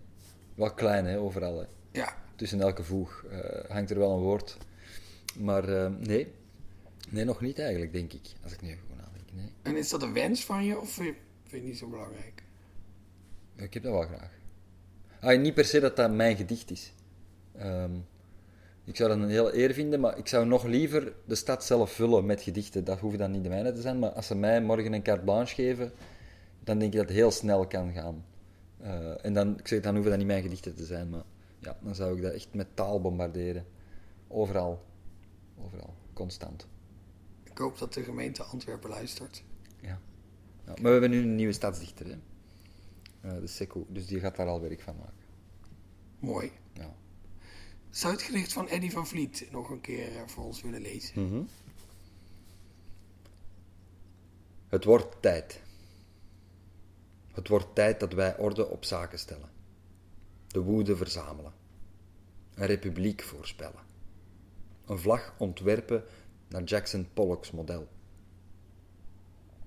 Wel 0.54 0.75
klein, 0.75 1.04
hè, 1.04 1.18
overal. 1.18 1.58
Hè. 1.58 1.64
Ja, 1.92 2.21
Tussen 2.42 2.61
elke 2.61 2.82
voeg 2.82 3.25
eh, 3.30 3.70
hangt 3.70 3.90
er 3.90 3.99
wel 3.99 4.12
een 4.12 4.22
woord. 4.22 4.56
Maar 5.38 5.68
eh, 5.68 5.90
nee. 5.99 6.32
Nee, 7.08 7.25
nog 7.25 7.40
niet 7.40 7.58
eigenlijk, 7.58 7.92
denk 7.92 8.12
ik. 8.12 8.20
Als 8.42 8.52
ik 8.52 8.62
nu 8.62 8.68
goed 8.68 8.96
nadenk. 8.96 9.32
Nee. 9.32 9.52
en 9.62 9.76
is 9.76 9.88
dat 9.88 10.02
een 10.02 10.12
wens 10.12 10.44
van 10.44 10.64
je 10.64 10.80
of 10.80 10.90
vind 10.90 11.16
je, 11.49 11.56
het 11.56 11.64
niet 11.64 11.78
zo 11.78 11.88
belangrijk? 11.88 12.42
Ik 13.56 13.75
heb 13.75 13.82
dat 13.82 13.92
wel 13.92 14.02
graag. 14.02 14.30
Ah, 15.20 15.40
niet 15.40 15.54
per 15.54 15.64
se 15.64 15.80
dat 15.80 15.96
dat 15.96 16.12
mijn 16.12 16.37
gedicht 16.37 16.70
is. 16.70 16.92
Ehm, 17.56 17.92
Ik 18.84 18.96
zou 18.96 19.08
dat 19.08 19.18
een 19.18 19.28
heel 19.28 19.54
eer 19.54 19.72
vinden, 19.72 20.00
maar 20.00 20.18
ik 20.18 20.28
zou 20.28 20.46
nog 20.46 20.64
liever 20.64 21.12
de 21.25 21.34
stad 21.34 21.64
zelf 21.64 21.92
vullen 21.92 22.26
met 22.26 22.42
gedichten. 22.42 22.84
Dat 22.84 22.99
hoeft 22.99 23.18
dan 23.18 23.30
niet 23.30 23.42
de 23.42 23.49
mijne 23.49 23.72
te 23.72 23.80
zijn, 23.80 23.99
maar 23.99 24.11
als 24.11 24.26
ze 24.26 24.34
mij 24.34 24.62
morgen 24.62 24.92
een 24.92 25.02
carte 25.02 25.25
blanche 25.25 25.54
geven, 25.54 25.92
dan 26.64 26.78
denk 26.78 26.92
ik 26.92 26.99
dat 26.99 27.08
het 27.08 27.16
heel 27.16 27.30
snel 27.30 27.66
kan 27.66 27.92
gaan. 27.92 28.25
Eh, 28.80 29.25
en 29.25 29.32
dan, 29.32 29.58
ik 29.58 29.68
zeg, 29.68 29.80
dan 29.80 29.92
hoeven 29.92 30.11
dat 30.11 30.18
niet 30.18 30.28
mijn 30.28 30.42
gedichten 30.42 30.75
te 30.75 30.84
zijn, 30.84 31.11
maar 31.11 31.25
ja, 31.62 31.78
dan 31.83 31.95
zou 31.95 32.16
ik 32.16 32.23
dat 32.23 32.33
echt 32.33 32.54
met 32.54 32.76
taal 32.76 33.00
bombarderen. 33.00 33.66
Overal. 34.28 34.85
Overal. 35.59 35.95
Constant. 36.12 36.66
Ik 37.42 37.59
hoop 37.59 37.78
dat 37.78 37.95
de 37.95 38.02
gemeente 38.02 38.42
Antwerpen 38.42 38.90
luistert. 38.90 39.45
Ja. 39.81 40.00
ja 40.64 40.66
maar 40.66 40.83
we 40.83 40.88
hebben 40.88 41.11
nu 41.11 41.23
een 41.23 41.35
nieuwe 41.35 41.52
stadsdichter, 41.52 42.07
hè. 42.07 42.16
Uh, 43.25 43.40
de 43.40 43.47
Seco, 43.47 43.87
dus 43.88 44.07
die 44.07 44.21
gaat 44.21 44.37
daar 44.37 44.47
al 44.47 44.61
werk 44.61 44.81
van 44.81 44.97
maken. 44.97 45.25
Mooi. 46.19 46.52
Ja. 46.73 46.95
Zou 47.90 48.12
het 48.12 48.23
gedicht 48.23 48.52
van 48.52 48.69
Eddy 48.69 48.90
van 48.90 49.07
Vliet 49.07 49.49
nog 49.50 49.71
een 49.71 49.81
keer 49.81 50.16
eh, 50.16 50.26
voor 50.26 50.45
ons 50.45 50.62
willen 50.62 50.81
lezen? 50.81 51.26
Mhm. 51.26 51.42
Het 54.69 54.85
wordt 54.85 55.23
tijd. 55.23 55.62
Het 57.33 57.49
wordt 57.49 57.75
tijd 57.75 58.00
dat 58.00 58.12
wij 58.12 58.38
orde 58.38 58.69
op 58.69 58.85
zaken 58.85 59.19
stellen. 59.19 59.51
De 60.52 60.61
woede 60.61 60.97
verzamelen. 60.97 61.52
Een 62.54 62.66
republiek 62.66 63.23
voorspellen. 63.23 63.80
Een 64.87 64.99
vlag 64.99 65.35
ontwerpen 65.38 66.04
naar 66.49 66.62
Jackson 66.62 67.09
Pollock's 67.14 67.50
model. 67.50 67.88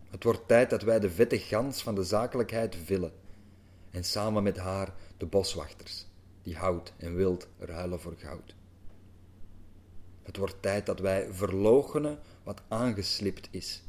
Het 0.10 0.24
wordt 0.24 0.48
tijd 0.48 0.70
dat 0.70 0.82
wij 0.82 1.00
de 1.00 1.10
vette 1.10 1.40
gans 1.40 1.84
van 1.84 1.96
de 1.96 2.04
zakelijkheid 2.04 2.76
villen 2.76 3.12
en 3.92 4.04
samen 4.04 4.44
met 4.44 4.58
haar 4.58 4.94
de 5.18 5.26
boswachters, 5.26 6.06
die 6.42 6.58
hout 6.58 6.94
en 6.98 7.16
wild 7.16 7.48
ruilen 7.58 8.00
voor 8.00 8.16
goud. 8.18 8.56
Het 10.24 10.38
wordt 10.38 10.62
tijd 10.62 10.86
dat 10.86 11.00
wij 11.00 11.34
verloochenen 11.34 12.20
wat 12.44 12.62
aangeslipt 12.68 13.48
is 13.52 13.84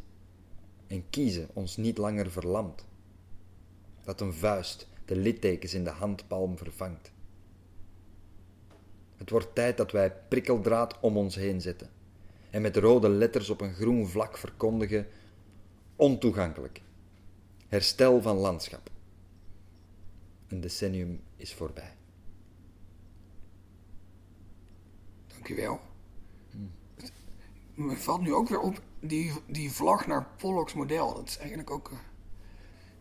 en 0.86 1.10
kiezen 1.10 1.48
ons 1.52 1.76
niet 1.76 1.98
langer 1.98 2.30
verlamt. 2.30 2.86
Dat 4.02 4.20
een 4.20 4.34
vuist 4.34 4.88
de 5.06 5.16
littekens 5.16 5.74
in 5.74 5.84
de 5.84 5.90
handpalm 5.90 6.58
vervangt. 6.58 7.12
Het 9.16 9.30
wordt 9.30 9.54
tijd 9.54 9.76
dat 9.76 9.92
wij 9.92 10.12
prikkeldraad 10.28 11.00
om 11.00 11.16
ons 11.16 11.34
heen 11.34 11.60
zetten 11.60 11.90
en 12.50 12.62
met 12.62 12.76
rode 12.76 13.08
letters 13.08 13.50
op 13.50 13.60
een 13.60 13.74
groen 13.74 14.08
vlak 14.08 14.38
verkondigen: 14.38 15.06
ontoegankelijk. 15.96 16.82
Herstel 17.68 18.22
van 18.22 18.36
landschap. 18.36 18.90
Een 20.48 20.60
decennium 20.60 21.22
is 21.36 21.54
voorbij. 21.54 21.96
Dankjewel. 25.26 25.80
Me 27.74 27.96
valt 27.96 28.20
nu 28.20 28.34
ook 28.34 28.48
weer 28.48 28.60
op 28.60 28.80
die, 29.00 29.32
die 29.46 29.72
vlag 29.72 30.06
naar 30.06 30.26
Pollock's 30.36 30.74
model. 30.74 31.14
Dat 31.14 31.28
is 31.28 31.36
eigenlijk 31.38 31.70
ook. 31.70 31.92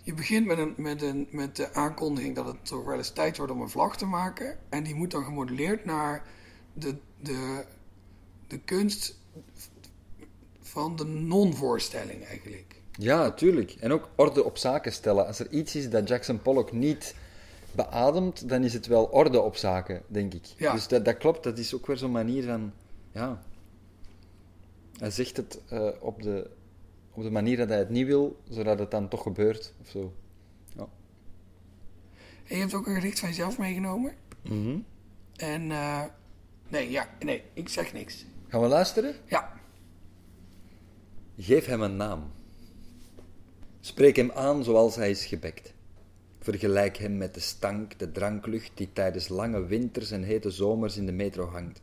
Je 0.06 0.14
begint 0.14 0.46
met, 0.46 0.58
een, 0.58 0.74
met, 0.78 1.02
een, 1.02 1.28
met 1.32 1.56
de 1.56 1.74
aankondiging 1.74 2.36
dat 2.36 2.46
het 2.46 2.66
toch 2.66 2.86
wel 2.86 2.98
eens 2.98 3.10
tijd 3.10 3.38
wordt 3.38 3.52
om 3.52 3.62
een 3.62 3.70
vlag 3.70 3.98
te 3.98 4.06
maken. 4.06 4.58
En 4.70 4.84
die 4.84 4.96
moet 4.96 5.12
dan 5.12 5.24
gemodelleerd 5.24 5.86
naar 5.86 6.26
de, 6.74 6.96
de, 7.22 7.64
de 8.48 8.60
kunst 8.60 9.20
van 10.62 10.96
de 10.96 11.06
non-voorstelling 11.06 12.26
eigenlijk. 12.26 12.82
Ja, 12.92 13.18
natuurlijk. 13.18 13.72
En 13.72 13.92
ook 13.92 14.10
orde 14.16 14.44
op 14.44 14.58
zaken 14.58 14.92
stellen. 14.92 15.28
Als 15.28 15.40
er 15.40 15.52
iets 15.52 15.76
is 15.76 15.90
dat 15.90 16.08
Jackson 16.08 16.42
Pollock 16.42 16.72
niet 16.72 17.16
beademt, 17.72 18.50
dan 18.50 18.64
is 18.64 18.74
het 18.74 18.88
wel 18.88 19.06
orde 19.06 19.42
op 19.42 19.56
zaken, 19.56 20.02
denk 20.08 20.34
ik. 20.34 20.46
Ja. 20.58 20.74
Dus 20.74 20.88
dat, 20.88 21.06
dat 21.06 21.18
klopt. 21.18 21.44
Dat 21.44 21.58
is 21.58 21.76
ook 21.76 21.88
weer 21.88 21.98
zo'n 21.98 22.12
manier 22.12 22.44
van... 22.44 22.74
Ja. 23.12 23.42
Hij 24.98 25.12
zegt 25.12 25.38
het 25.38 25.60
eh, 25.70 25.88
op, 26.00 26.22
de, 26.22 26.50
op 27.16 27.24
de 27.24 27.32
manier 27.32 27.58
dat 27.58 27.70
hij 27.70 27.78
het 27.78 27.90
niet 27.90 28.06
wil, 28.06 28.40
zodat 28.50 28.80
het 28.80 28.92
dan 28.92 29.08
toch 29.08 29.22
gebeurt, 29.22 29.74
of 29.82 29.88
zo. 29.88 30.14
Ja. 30.76 30.88
En 32.44 32.56
je 32.56 32.62
hebt 32.62 32.74
ook 32.74 32.88
een 32.88 32.96
gedicht 32.96 33.20
van 33.20 33.30
jezelf 33.30 33.58
meegenomen. 33.58 34.14
Mhm. 34.42 34.78
En 35.36 35.72
eh, 35.72 36.04
nee, 36.68 36.92
ja, 36.92 37.10
nee, 37.20 37.44
ik 37.54 37.70
zeg 37.70 37.94
niks. 37.94 38.26
Gaan 38.48 38.62
we 38.62 38.68
luisteren? 38.68 39.16
Ja, 39.26 39.56
Geef 41.38 41.66
hem 41.66 41.82
een 41.82 41.96
naam. 41.96 42.32
Spreek 43.80 44.16
hem 44.16 44.32
aan 44.32 44.64
zoals 44.64 44.96
hij 44.96 45.10
is 45.10 45.26
gebekt. 45.26 45.74
Vergelijk 46.40 46.98
hem 46.98 47.18
met 47.18 47.34
de 47.34 47.40
stank, 47.40 48.00
de 48.00 48.12
dranklucht 48.12 48.72
die 48.74 48.90
tijdens 48.94 49.28
lange 49.28 49.66
winters 49.66 50.12
en 50.12 50.24
hete 50.24 50.52
zomers 50.52 50.98
in 50.98 51.06
de 51.06 51.12
metro 51.12 51.46
hangt. 51.46 51.82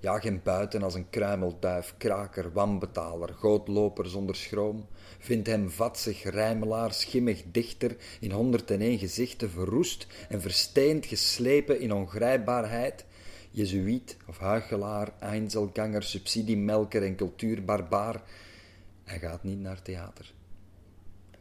Jaag 0.00 0.22
hem 0.22 0.40
buiten 0.42 0.82
als 0.82 0.94
een 0.94 1.10
kruimelduif, 1.10 1.94
kraker, 1.98 2.52
wanbetaler, 2.52 3.28
gootloper 3.28 4.08
zonder 4.08 4.36
schroom. 4.36 4.86
Vind 5.18 5.46
hem 5.46 5.70
vatsig, 5.70 6.22
rijmelaar, 6.22 6.92
schimmig 6.92 7.42
dichter, 7.52 7.96
in 8.20 8.30
101 8.30 8.98
gezichten 8.98 9.50
verroest 9.50 10.06
en 10.28 10.40
versteend 10.40 11.06
geslepen 11.06 11.80
in 11.80 11.92
ongrijpbaarheid. 11.92 13.04
Jezuïet 13.50 14.16
of 14.28 14.38
huichelaar, 14.38 15.12
einzelganger, 15.18 16.02
subsidiemelker 16.02 17.02
en 17.02 17.16
cultuurbarbaar. 17.16 18.22
Hij 19.04 19.18
gaat 19.18 19.42
niet 19.42 19.60
naar 19.60 19.82
theater. 19.82 20.32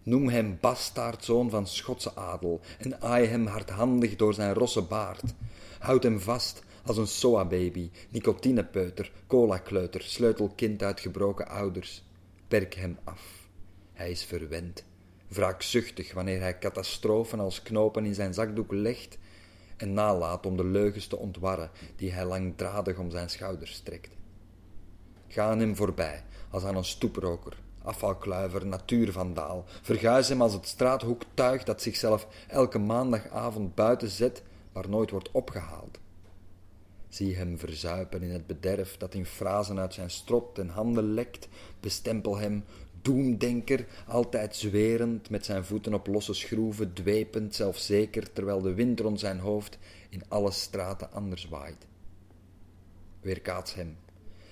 Noem 0.04 0.30
hem 0.30 0.58
bastaardzoon 0.62 1.50
van 1.50 1.68
Schotse 1.68 2.16
adel 2.16 2.60
en 2.78 3.02
aai 3.02 3.28
hem 3.28 3.48
hardhandig 3.48 4.16
door 4.16 4.34
zijn 4.34 4.54
rosse 4.54 4.82
baard. 4.82 5.24
Houd 5.80 6.04
hem 6.04 6.20
vast 6.20 6.64
als 6.86 6.98
een 6.98 7.08
soa-baby, 7.08 7.92
nicotinepeuter, 8.10 9.12
cola-kleuter, 9.28 10.02
sleutelkind 10.02 10.84
uit 10.84 11.00
gebroken 11.00 11.48
ouders. 11.48 12.04
Perk 12.48 12.74
hem 12.74 12.98
af. 13.04 13.48
Hij 13.94 14.12
is 14.12 14.24
verwend, 14.24 14.84
wraakzuchtig 15.28 16.14
wanneer 16.14 16.40
hij 16.40 16.58
catastrofen 16.58 17.40
als 17.40 17.62
knopen 17.62 18.06
in 18.06 18.14
zijn 18.14 18.34
zakdoek 18.34 18.72
legt 18.72 19.18
en 19.78 19.94
nalaat 19.94 20.46
om 20.46 20.58
de 20.58 20.66
leugens 20.66 21.08
te 21.08 21.18
ontwarren 21.18 21.72
die 21.96 22.12
hij 22.12 22.26
langdradig 22.26 22.98
om 22.98 23.10
zijn 23.10 23.30
schouders 23.30 23.80
trekt. 23.80 24.10
Ga 25.28 25.50
aan 25.50 25.60
hem 25.60 25.76
voorbij, 25.76 26.24
als 26.50 26.64
aan 26.64 26.76
een 26.76 26.84
stoeproker, 26.84 27.58
afvalkluiver, 27.84 28.66
natuurvandaal. 28.66 29.66
Verguis 29.82 30.30
hem 30.30 30.42
als 30.42 30.54
het 30.54 30.68
straathoektuig 30.68 31.64
dat 31.64 31.82
zichzelf 31.82 32.28
elke 32.48 32.80
maandagavond 32.80 33.76
buiten 33.76 34.10
zet, 34.10 34.44
waar 34.72 34.90
nooit 34.90 35.12
wordt 35.12 35.32
opgehaald. 35.32 36.00
Zie 37.10 37.36
hem 37.36 37.58
verzuipen 37.58 38.22
in 38.22 38.32
het 38.32 38.48
bederf 38.48 38.98
dat 38.98 39.14
in 39.14 39.26
frazen 39.26 39.80
uit 39.80 39.94
zijn 39.94 40.10
strot 40.10 40.60
en 40.60 40.70
handen 40.70 41.14
lekt. 41.14 41.48
Bestempel 41.80 42.38
hem 42.38 42.64
doemdenker, 43.02 43.86
altijd 44.08 44.56
zwerend, 44.56 45.30
met 45.30 45.46
zijn 45.46 45.66
voeten 45.66 45.94
op 45.94 46.08
losse 46.08 46.34
schroeven, 46.34 46.94
dwepend, 46.94 47.56
zelfzeker, 47.56 48.34
terwijl 48.34 48.62
de 48.62 48.74
wind 48.74 49.00
rond 49.00 49.20
zijn 49.20 49.40
hoofd 49.40 49.78
in 50.10 50.24
alle 50.28 50.52
straten 50.52 51.12
anders 51.12 51.48
waait. 51.48 51.88
Weerkaats 53.22 53.74
hem. 53.74 53.98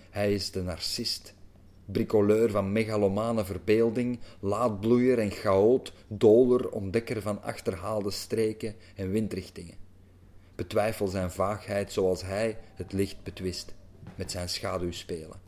Hij 0.09 0.33
is 0.33 0.51
de 0.51 0.61
narcist, 0.61 1.33
bricoleur 1.85 2.49
van 2.49 2.71
megalomane 2.71 3.45
verbeelding, 3.45 4.19
laadbloeier 4.39 5.19
en 5.19 5.31
chaot, 5.31 5.93
doler, 6.07 6.69
ontdekker 6.69 7.21
van 7.21 7.41
achterhaalde 7.41 8.11
streken 8.11 8.75
en 8.95 9.11
windrichtingen. 9.11 9.86
Betwijfel 10.57 11.07
zijn 11.07 11.31
vaagheid 11.31 11.91
zoals 11.91 12.21
hij 12.21 12.57
het 12.75 12.93
licht 12.93 13.23
betwist, 13.23 13.73
met 14.15 14.31
zijn 14.31 14.49
schaduw 14.49 14.91
spelen. 14.91 15.39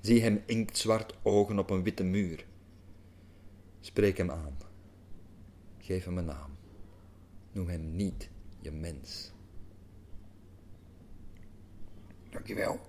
Zie 0.00 0.22
hem 0.22 0.42
inktzwart 0.46 1.14
ogen 1.22 1.58
op 1.58 1.70
een 1.70 1.82
witte 1.82 2.04
muur. 2.04 2.46
Spreek 3.80 4.16
hem 4.16 4.30
aan. 4.30 4.56
Geef 5.78 6.04
hem 6.04 6.18
een 6.18 6.24
naam. 6.24 6.56
Noem 7.52 7.68
hem 7.68 7.96
niet 7.96 8.28
je 8.60 8.70
mens. 8.70 9.32
dankjewel. 12.30 12.80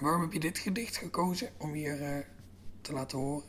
Waarom 0.00 0.20
heb 0.20 0.32
je 0.32 0.40
dit 0.40 0.58
gedicht 0.58 0.96
gekozen 0.96 1.48
om 1.58 1.72
hier 1.72 2.02
eh, 2.02 2.18
te 2.80 2.92
laten 2.92 3.18
horen? 3.18 3.48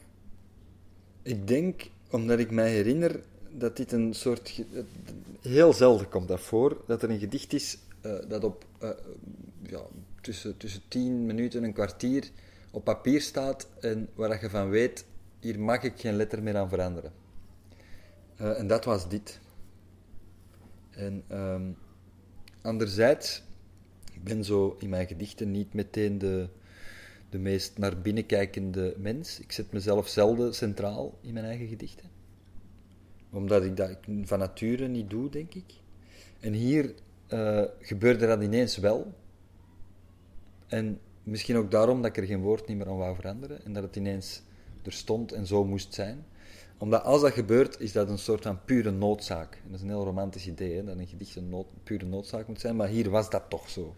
Ik 1.21 1.47
denk, 1.47 1.89
omdat 2.09 2.39
ik 2.39 2.51
mij 2.51 2.69
herinner 2.69 3.23
dat 3.53 3.77
dit 3.77 3.91
een 3.91 4.13
soort. 4.13 4.63
Heel 5.41 5.74
zelden 5.74 6.10
komt 6.10 6.27
dat 6.27 6.41
voor, 6.41 6.84
dat 6.88 7.03
er 7.03 7.10
een 7.10 7.20
gedicht 7.20 7.53
is 7.53 7.77
eh, 8.01 8.15
dat 8.27 8.43
op 8.43 8.65
eh, 8.79 8.89
ja, 9.62 9.81
tussen, 10.22 10.58
tussen 10.58 10.81
tien 10.88 11.25
minuten 11.25 11.60
en 11.60 11.65
een 11.65 11.74
kwartier 11.74 12.29
op 12.72 12.84
papier 12.84 13.22
staat 13.22 13.67
en 13.79 14.10
waar 14.13 14.41
je 14.41 14.50
van 14.50 14.70
weet, 14.70 15.05
hier 15.39 15.60
mag 15.60 15.84
ik 15.84 16.00
geen 16.00 16.15
letter 16.15 16.43
meer 16.43 16.58
aan 16.58 16.70
veranderen. 16.70 17.12
Eh, 18.36 18.60
en 18.60 18.67
dat 18.67 18.86
was 18.86 19.10
dit. 19.10 19.39
En 20.89 21.24
ehm, 21.27 21.72
anderzijds, 22.62 23.43
ik 24.13 24.24
ben 24.24 24.46
zo 24.46 24.75
in 24.79 24.89
mijn 24.89 25.08
gedichten 25.08 25.51
niet 25.51 25.74
meteen 25.74 26.17
de, 26.17 26.48
de 27.29 27.38
meest 27.38 27.77
naar 27.77 28.01
binnen 28.01 28.25
kijkende 28.25 28.93
mens. 28.98 29.39
Ik 29.39 29.51
zet 29.51 29.72
mezelf 29.72 30.08
zelden 30.08 30.55
centraal 30.55 31.17
in 31.22 31.34
mijn 31.34 31.46
eigen 31.46 31.67
gedichten. 31.67 32.20
Omdat 33.31 33.63
ik 33.63 33.77
dat 33.77 33.97
van 34.23 34.39
nature 34.39 34.88
niet 34.88 35.09
doe, 35.09 35.29
denk 35.29 35.53
ik. 35.53 35.73
En 36.39 36.53
hier 36.53 36.93
eh, 37.27 37.63
gebeurde 37.79 38.27
dat 38.27 38.43
ineens 38.43 38.77
wel. 38.77 39.13
En 40.67 41.00
misschien 41.23 41.57
ook 41.57 41.71
daarom 41.71 42.01
dat 42.01 42.09
ik 42.09 42.17
er 42.17 42.27
geen 42.27 42.41
woord 42.41 42.67
niet 42.67 42.77
meer 42.77 42.88
aan 42.88 42.97
wou 42.97 43.15
veranderen. 43.15 43.65
En 43.65 43.73
dat 43.73 43.83
het 43.83 43.95
ineens 43.95 44.41
er 44.83 44.91
stond 44.91 45.31
en 45.31 45.47
zo 45.47 45.65
moest 45.65 45.93
zijn. 45.93 46.25
Omdat 46.77 47.03
als 47.03 47.21
dat 47.21 47.31
gebeurt, 47.31 47.79
is 47.79 47.91
dat 47.91 48.09
een 48.09 48.17
soort 48.17 48.43
van 48.43 48.63
pure 48.65 48.91
noodzaak. 48.91 49.55
En 49.55 49.67
dat 49.67 49.75
is 49.75 49.81
een 49.81 49.88
heel 49.88 50.03
romantisch 50.03 50.47
idee, 50.47 50.83
dat 50.83 50.97
een 50.97 51.07
gedicht 51.07 51.35
een 51.35 51.65
pure 51.83 52.05
noodzaak 52.05 52.47
moet 52.47 52.59
zijn. 52.59 52.75
Maar 52.75 52.88
hier 52.88 53.09
was 53.09 53.29
dat 53.29 53.50
toch 53.50 53.69
zo. 53.69 53.95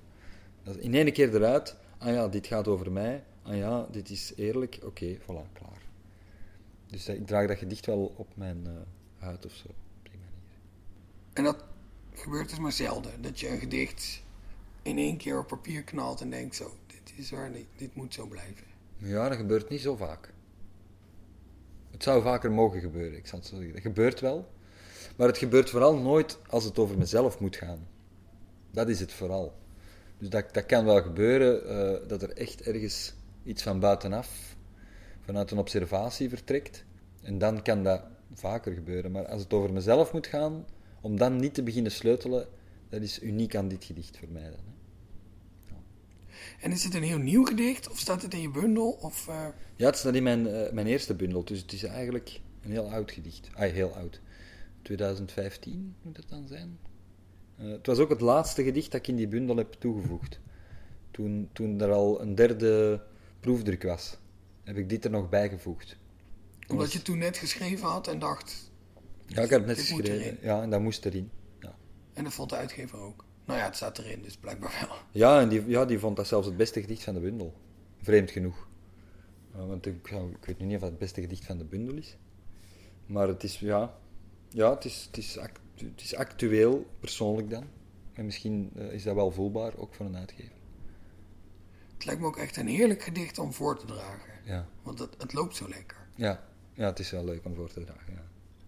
Dat 0.63 0.78
in 0.78 0.94
één 0.94 1.13
keer 1.13 1.36
eruit. 1.36 1.75
Ah 1.98 2.13
ja, 2.13 2.28
dit 2.28 2.48
gaat 2.48 2.68
over 2.68 2.92
mij. 2.92 3.24
Ah 3.42 3.56
ja, 3.56 3.88
dit 3.92 4.10
is 4.10 4.34
eerlijk. 4.36 4.80
Oké, 4.84 5.18
voilà, 5.18 5.52
klaar. 5.54 5.82
Dus 6.88 7.08
ik 7.08 7.28
draag 7.28 7.48
dat 7.48 7.58
gedicht 7.58 7.86
wel 7.86 8.13
op 8.18 8.28
mijn 8.36 8.63
uh, 8.68 8.72
huid 9.24 9.46
of 9.46 9.51
zo. 9.51 9.68
Op 9.68 9.75
die 10.03 10.12
manier. 10.12 10.60
En 11.34 11.44
dat 11.44 11.63
gebeurt 12.13 12.50
dus 12.50 12.60
maar 12.60 12.72
zelden. 12.72 13.22
Dat 13.22 13.39
je 13.39 13.50
een 13.50 13.60
gedicht 13.60 14.24
in 14.82 14.98
één 14.98 15.18
keer 15.18 15.39
op 15.39 15.48
papier 15.48 15.84
knalt 15.84 16.22
en 16.22 16.30
denkt 16.30 16.56
zo, 16.56 16.77
dit 16.88 17.13
is 17.18 17.32
waar, 17.32 17.51
dit, 17.51 17.65
dit 17.75 17.96
moet 17.96 18.13
zo 18.13 18.25
blijven. 18.25 18.65
Ja, 18.98 19.30
dat 19.30 19.38
gebeurt 19.38 19.70
niet 19.70 19.82
zo 19.82 19.96
vaak. 19.96 20.34
Het 21.92 22.03
zou 22.03 22.22
vaker 22.22 22.51
mogen 22.51 22.80
gebeuren, 22.80 23.18
ik 23.18 23.27
zal 23.27 23.39
het 23.39 23.48
zo 23.48 23.56
zeggen. 23.56 23.74
Dat 23.74 23.82
gebeurt 23.82 24.20
wel. 24.20 24.51
Maar 25.15 25.27
het 25.27 25.38
gebeurt 25.38 25.70
vooral 25.70 25.98
nooit 25.98 26.39
als 26.50 26.63
het 26.63 26.80
over 26.80 26.98
mezelf 26.98 27.39
moet 27.39 27.56
gaan. 27.56 27.88
Dat 28.72 28.89
is 28.89 29.00
het 29.00 29.13
vooral. 29.13 29.53
Dus 30.18 30.30
dat, 30.30 30.53
dat 30.53 30.65
kan 30.65 30.86
wel 30.86 31.01
gebeuren, 31.01 31.72
uh, 32.01 32.08
dat 32.08 32.22
er 32.22 32.30
echt 32.30 32.62
ergens 32.62 33.13
iets 33.44 33.63
van 33.63 33.80
buitenaf, 33.80 34.56
vanuit 35.25 35.51
een 35.51 35.58
observatie 35.58 36.30
vertrekt. 36.30 36.86
En 37.22 37.38
dan 37.38 37.62
kan 37.62 37.84
dat 37.84 38.03
vaker 38.34 38.74
gebeuren. 38.74 39.12
Maar 39.12 39.28
als 39.28 39.42
het 39.42 39.54
over 39.54 39.74
mezelf 39.74 40.13
moet 40.13 40.28
gaan, 40.28 40.66
om 41.02 41.18
dan 41.18 41.36
niet 41.36 41.54
te 41.54 41.63
beginnen 41.63 41.92
sleutelen, 41.92 42.48
dat 42.90 43.02
is 43.02 43.22
uniek 43.22 43.56
aan 43.56 43.68
dit 43.68 43.84
gedicht 43.84 44.18
voor 44.18 44.30
mij 44.32 44.50
dan. 44.50 44.60
Hè. 44.66 44.74
Ja. 45.74 45.82
En 46.60 46.72
is 46.72 46.84
het 46.84 46.94
een 46.94 47.04
heel 47.04 47.18
nieuw 47.18 47.46
gedicht 47.46 47.90
of 47.90 48.00
staat 48.00 48.22
het 48.22 48.34
in 48.34 48.42
je 48.42 48.50
bundel? 48.50 48.92
Of, 48.92 49.28
uh... 49.28 49.48
Ja, 49.75 49.86
het 49.86 49.98
staat 49.98 50.16
in 50.16 50.24
mijn, 50.24 50.48
uh, 50.48 50.72
mijn 50.72 50.88
eerste 50.88 51.16
bundel, 51.16 51.44
dus 51.44 51.62
het 51.62 51.72
is 51.72 51.84
eigenlijk 51.84 52.40
een 52.62 52.72
heel 52.72 52.92
oud 52.92 53.12
gedicht. 53.12 53.50
Ah, 53.54 53.72
heel 53.72 53.96
oud. 53.96 54.22
2015 54.82 55.96
moet 56.02 56.18
het 56.18 56.30
dan 56.30 56.48
zijn. 56.48 56.78
Uh, 57.60 57.72
het 57.72 57.86
was 57.86 57.98
ook 57.98 58.10
het 58.10 58.22
laatste 58.22 58.63
gedicht 58.63 58.92
dat 58.92 59.00
ik 59.00 59.08
in 59.08 59.16
die 59.16 59.28
bundel 59.28 59.58
heb 59.58 59.74
toegevoegd. 59.74 60.40
Toen, 61.12 61.50
toen 61.54 61.82
er 61.82 61.92
al 61.92 62.22
een 62.22 62.36
derde 62.36 63.02
proefdruk 63.40 63.84
was, 63.84 64.18
heb 64.63 64.78
ik 64.78 64.90
dit 64.90 65.06
er 65.06 65.12
nog 65.12 65.30
bijgevoegd. 65.30 65.98
Omdat 66.67 66.93
je 66.93 67.01
toen 67.01 67.17
net 67.17 67.38
geschreven 67.38 67.88
had 67.88 68.08
en 68.08 68.20
dacht... 68.20 68.72
Ja, 69.25 69.41
ik 69.41 69.50
heb 69.50 69.60
het 69.60 69.77
net 69.77 69.79
geschreven. 69.79 70.38
Ja, 70.41 70.62
en 70.62 70.70
dat 70.70 70.82
moest 70.82 71.05
erin. 71.05 71.32
Ja. 71.60 71.75
En 72.13 72.24
dat 72.24 72.34
vond 72.34 72.50
de 72.50 72.55
uitgever 72.55 73.00
ook. 73.00 73.25
Nou 73.46 73.60
ja, 73.60 73.65
het 73.65 73.75
staat 73.75 73.98
erin, 73.98 74.22
dus 74.22 74.38
blijkbaar 74.38 74.88
wel. 74.88 74.98
Ja, 75.12 75.41
en 75.41 75.50
die, 75.50 75.67
ja, 75.67 75.86
die 75.86 76.00
vond 76.00 76.15
dat 76.15 76.27
zelfs 76.27 76.48
het 76.48 76.58
beste 76.58 76.82
gedicht 76.82 77.03
van 77.03 77.13
de 77.13 77.20
bundel. 77.20 77.53
Vreemd 78.01 78.32
genoeg. 78.32 78.67
want 79.51 79.86
ik, 79.86 80.08
ik, 80.39 80.46
weet 80.46 80.60
niet 80.60 80.75
of 80.75 80.82
het 80.82 80.89
het 80.89 81.00
beste 81.00 81.22
gedicht 81.22 81.46
van 81.46 81.58
de 81.58 81.65
bundel 81.65 81.96
is. 81.96 82.17
Maar 83.05 83.27
het 83.27 83.43
is, 83.43 83.60
ja... 83.60 83.98
Ja, 84.50 84.74
het 84.74 84.86
is, 84.86 85.03
het 85.08 85.17
is, 85.17 85.38
het 85.75 86.01
is 86.01 86.15
actueel, 86.15 86.86
persoonlijk 87.00 87.50
dan. 87.50 87.65
En 88.13 88.25
misschien 88.25 88.72
uh, 88.75 88.91
is 88.91 89.03
dat 89.03 89.15
wel 89.15 89.32
voelbaar, 89.32 89.77
ook 89.77 89.96
voor 89.96 90.05
een 90.05 90.17
uitgever. 90.17 90.55
Het 91.93 92.05
lijkt 92.05 92.22
me 92.22 92.27
ook 92.27 92.38
echt 92.38 92.58
een 92.58 92.67
heerlijk 92.67 93.03
gedicht 93.03 93.38
om 93.38 93.53
voor 93.53 93.79
te 93.79 93.86
dragen. 93.86 94.34
Ja. 94.43 94.67
Want 94.84 95.00
het, 95.00 95.15
het 95.17 95.34
loopt 95.34 95.55
zo 95.55 95.70
lekker. 95.70 95.98
Ja. 96.15 96.43
Ja, 96.74 96.86
het 96.86 97.00
is 97.00 97.12
wel 97.12 97.24
leuk 97.24 97.46
om 97.46 97.56
voor 97.56 97.72
te 97.72 97.84
dragen. 97.84 98.13
Ja. 98.13 98.22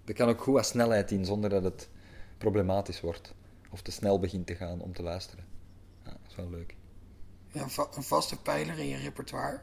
Er 0.06 0.14
kan 0.14 0.30
ook 0.30 0.42
goed 0.42 0.54
wat 0.54 0.66
snelheid 0.66 1.12
in, 1.12 1.26
zonder 1.26 1.50
dat 1.50 1.64
het 1.64 1.90
problematisch 2.38 3.02
wordt. 3.02 3.34
Of 3.72 3.82
te 3.82 3.92
snel 3.92 4.20
begint 4.20 4.48
te 4.48 4.56
gaan 4.56 4.82
om 4.82 4.94
te 4.94 5.04
luisteren. 5.04 5.46
Ja, 6.04 6.12
dat 6.12 6.30
is 6.30 6.36
wel 6.36 6.50
leuk. 6.50 6.76
Ja, 7.52 7.68
een 7.96 8.04
vaste 8.04 8.42
pijler 8.42 8.80
in 8.80 8.88
je 8.88 8.98
repertoire? 8.98 9.60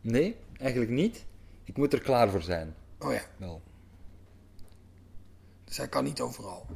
Nee, 0.00 0.36
eigenlijk 0.60 0.90
niet. 0.90 1.24
Ik 1.64 1.76
moet 1.76 1.92
er 1.92 2.00
klaar 2.00 2.30
voor 2.30 2.42
zijn. 2.42 2.74
Oh 2.98 3.12
ja. 3.12 3.22
Wel. 3.36 3.62
Dus 5.64 5.76
hij 5.76 5.88
kan 5.88 6.04
niet 6.04 6.20
overal? 6.20 6.66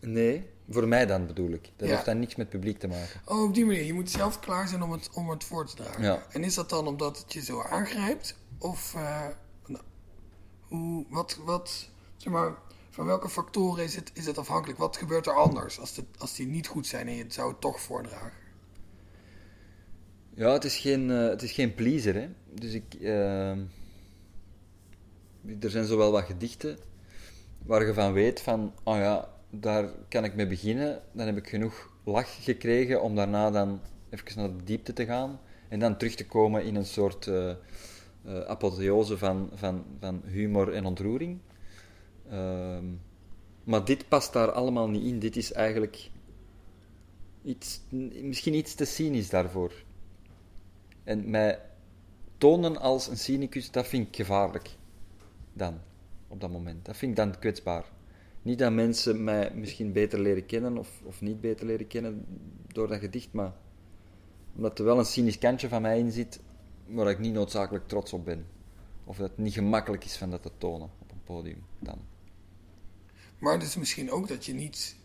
Nee, 0.00 0.50
voor 0.68 0.88
mij 0.88 1.06
dan 1.06 1.26
bedoel 1.26 1.50
ik. 1.50 1.70
Dat 1.76 1.88
heeft 1.88 2.04
dan 2.04 2.18
niks 2.18 2.36
met 2.36 2.48
publiek 2.48 2.78
te 2.78 2.88
maken. 2.88 3.20
Oh, 3.24 3.42
op 3.42 3.54
die 3.54 3.64
manier. 3.64 3.84
Je 3.84 3.92
moet 3.92 4.10
zelf 4.10 4.40
klaar 4.40 4.68
zijn 4.68 4.82
om 4.82 4.92
het, 4.92 5.10
om 5.14 5.30
het 5.30 5.44
voor 5.44 5.66
te 5.66 5.76
dragen. 5.76 6.02
Ja. 6.02 6.26
En 6.30 6.44
is 6.44 6.54
dat 6.54 6.70
dan 6.70 6.86
omdat 6.86 7.18
het 7.18 7.32
je 7.32 7.40
zo 7.40 7.62
aangrijpt? 7.62 8.36
Of 8.58 8.94
uh, 8.94 9.02
nou, 9.02 9.34
wat, 11.08 11.38
wat, 11.44 11.88
zeg 12.16 12.32
maar, 12.32 12.54
van 12.90 13.06
welke 13.06 13.28
factoren 13.28 13.84
is 13.84 13.96
het, 13.96 14.10
is 14.14 14.26
het 14.26 14.38
afhankelijk? 14.38 14.78
Wat 14.78 14.96
gebeurt 14.96 15.26
er 15.26 15.34
anders 15.34 15.80
als, 15.80 15.96
het, 15.96 16.06
als 16.18 16.34
die 16.34 16.46
niet 16.46 16.66
goed 16.66 16.86
zijn 16.86 17.08
en 17.08 17.14
je 17.14 17.22
het 17.22 17.34
zou 17.34 17.50
het 17.50 17.60
toch 17.60 17.80
voordragen? 17.80 18.38
Ja, 20.34 20.52
het 20.52 20.64
is 20.64 20.76
geen, 20.76 21.08
uh, 21.08 21.28
het 21.28 21.42
is 21.42 21.52
geen 21.52 21.74
pleaser. 21.74 22.14
Hè? 22.14 22.28
Dus 22.52 22.72
ik, 22.72 22.94
uh, 23.00 23.50
er 25.60 25.70
zijn 25.70 25.84
zowel 25.84 26.12
wat 26.12 26.24
gedichten 26.24 26.78
waar 27.66 27.86
je 27.86 27.94
van 27.94 28.12
weet 28.12 28.40
van, 28.40 28.72
oh 28.82 28.96
ja, 28.96 29.28
daar 29.50 29.88
kan 30.08 30.24
ik 30.24 30.34
mee 30.34 30.46
beginnen. 30.46 31.02
Dan 31.12 31.26
heb 31.26 31.36
ik 31.36 31.48
genoeg 31.48 31.90
lach 32.04 32.44
gekregen 32.44 33.02
om 33.02 33.14
daarna 33.14 33.50
dan 33.50 33.80
even 34.10 34.38
naar 34.38 34.56
de 34.56 34.64
diepte 34.64 34.92
te 34.92 35.04
gaan. 35.04 35.40
En 35.68 35.78
dan 35.78 35.96
terug 35.96 36.14
te 36.14 36.26
komen 36.26 36.64
in 36.64 36.74
een 36.74 36.86
soort 36.86 37.26
uh, 37.26 37.52
uh, 38.26 38.40
apotheose 38.40 39.18
van, 39.18 39.50
van, 39.54 39.84
van 40.00 40.22
humor 40.26 40.72
en 40.72 40.84
ontroering. 40.84 41.38
Uh, 42.32 42.78
maar 43.64 43.84
dit 43.84 44.08
past 44.08 44.32
daar 44.32 44.50
allemaal 44.50 44.88
niet 44.88 45.04
in. 45.04 45.18
Dit 45.18 45.36
is 45.36 45.52
eigenlijk 45.52 46.10
iets, 47.42 47.80
misschien 48.22 48.54
iets 48.54 48.74
te 48.74 48.84
cynisch 48.84 49.30
daarvoor. 49.30 49.72
En 51.04 51.30
mij 51.30 51.60
tonen 52.38 52.76
als 52.76 53.08
een 53.08 53.18
cynicus, 53.18 53.70
dat 53.70 53.86
vind 53.86 54.08
ik 54.08 54.16
gevaarlijk. 54.16 54.70
Dan, 55.52 55.80
op 56.28 56.40
dat 56.40 56.50
moment. 56.50 56.84
Dat 56.84 56.96
vind 56.96 57.10
ik 57.10 57.16
dan 57.16 57.38
kwetsbaar. 57.38 57.84
Niet 58.42 58.58
dat 58.58 58.72
mensen 58.72 59.24
mij 59.24 59.52
misschien 59.54 59.92
beter 59.92 60.20
leren 60.20 60.46
kennen 60.46 60.78
of, 60.78 61.02
of 61.04 61.20
niet 61.20 61.40
beter 61.40 61.66
leren 61.66 61.86
kennen 61.86 62.26
door 62.66 62.88
dat 62.88 62.98
gedicht, 62.98 63.32
maar 63.32 63.52
omdat 64.56 64.78
er 64.78 64.84
wel 64.84 64.98
een 64.98 65.04
cynisch 65.04 65.38
kantje 65.38 65.68
van 65.68 65.82
mij 65.82 65.98
in 65.98 66.10
zit 66.10 66.40
waar 66.94 67.10
ik 67.10 67.18
niet 67.18 67.32
noodzakelijk 67.32 67.88
trots 67.88 68.12
op 68.12 68.24
ben. 68.24 68.46
Of 69.04 69.16
dat 69.16 69.28
het 69.28 69.38
niet 69.38 69.52
gemakkelijk 69.52 70.04
is 70.04 70.16
van 70.16 70.30
dat 70.30 70.42
te 70.42 70.50
tonen 70.58 70.90
op 70.98 71.10
een 71.10 71.22
podium 71.24 71.64
dan. 71.78 71.98
Maar 73.38 73.52
het 73.52 73.62
is 73.62 73.76
misschien 73.76 74.10
ook 74.10 74.28
dat 74.28 74.46
je 74.46 74.52
niet 74.52 74.96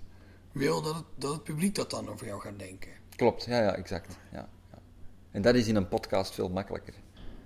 wil 0.52 0.82
dat 0.82 0.95
het, 0.95 1.06
dat 1.15 1.34
het 1.34 1.43
publiek 1.43 1.76
dat 1.76 1.89
dan 1.89 2.10
over 2.10 2.28
jou 2.28 2.41
gaat 2.41 2.60
denken. 2.60 2.91
Klopt, 3.15 3.45
ja, 3.45 3.62
ja, 3.62 3.76
exact. 3.76 4.17
Ja, 4.32 4.50
ja. 4.71 4.80
En 5.32 5.41
dat 5.41 5.56
is 5.56 5.67
in 5.67 5.76
een 5.76 5.88
podcast 5.88 6.34
veel 6.34 6.50
makkelijker. 6.50 6.93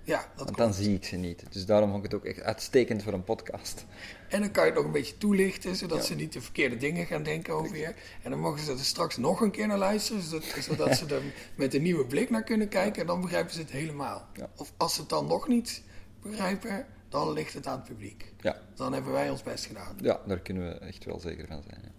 Ja, 0.04 0.26
dat 0.36 0.44
Want 0.44 0.56
dan 0.56 0.74
zie 0.74 0.94
ik 0.94 1.04
ze 1.04 1.16
niet. 1.16 1.44
Dus 1.50 1.66
daarom 1.66 1.90
vond 1.90 2.04
ik 2.04 2.10
het 2.10 2.20
ook 2.20 2.26
echt 2.26 2.40
uitstekend 2.42 3.02
voor 3.02 3.12
een 3.12 3.24
podcast. 3.24 3.84
En 4.28 4.40
dan 4.40 4.50
kan 4.50 4.62
je 4.64 4.68
het 4.70 4.78
nog 4.78 4.86
een 4.88 4.92
beetje 4.94 5.18
toelichten, 5.18 5.76
zodat 5.76 5.98
Ja. 5.98 6.04
ze 6.04 6.14
niet 6.14 6.32
de 6.32 6.40
verkeerde 6.40 6.76
dingen 6.76 7.06
gaan 7.06 7.22
denken 7.22 7.54
over 7.54 7.76
je. 7.76 7.94
En 8.22 8.30
dan 8.30 8.40
mogen 8.40 8.60
ze 8.60 8.72
er 8.72 8.78
straks 8.78 9.16
nog 9.16 9.40
een 9.40 9.50
keer 9.50 9.66
naar 9.66 9.78
luisteren, 9.78 10.22
zodat, 10.22 10.44
zodat 10.68 10.96
ze 10.96 11.06
er 11.14 11.22
met 11.54 11.74
een 11.74 11.82
nieuwe 11.82 12.06
blik 12.06 12.30
naar 12.30 12.42
kunnen 12.44 12.68
kijken. 12.68 13.00
En 13.00 13.06
dan 13.06 13.20
begrijpen 13.20 13.52
ze 13.54 13.60
het 13.60 13.70
helemaal. 13.70 14.26
Ja. 14.34 14.50
Of 14.56 14.72
als 14.76 14.94
ze 14.94 15.00
het 15.00 15.10
dan 15.10 15.26
nog 15.26 15.48
niet 15.48 15.82
begrijpen, 16.22 16.86
dan 17.08 17.32
ligt 17.32 17.54
het 17.54 17.66
aan 17.66 17.78
het 17.78 17.88
publiek. 17.88 18.32
Ja, 18.40 18.60
Dan 18.74 18.92
hebben 18.92 19.12
wij 19.12 19.30
ons 19.30 19.42
best 19.42 19.64
gedaan. 19.64 19.96
ja 20.00 20.20
daar 20.26 20.40
kunnen 20.40 20.68
we 20.68 20.78
echt 20.78 21.04
wel 21.04 21.20
zeker 21.20 21.46
van 21.46 21.62
zijn. 21.62 21.80
Ja. 21.82 21.90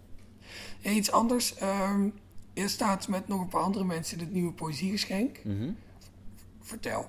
En 0.90 0.96
iets 0.96 1.10
anders. 1.10 1.54
ehm 1.56 2.08
je 2.54 2.68
staat 2.68 3.08
met 3.08 3.28
nog 3.28 3.40
een 3.40 3.48
paar 3.48 3.62
andere 3.62 3.84
mensen 3.84 4.18
in 4.18 4.24
het 4.24 4.32
nieuwe 4.32 4.52
poëziegeschenk. 4.52 5.44
Mhm. 5.44 5.70
Vertel. 6.60 7.08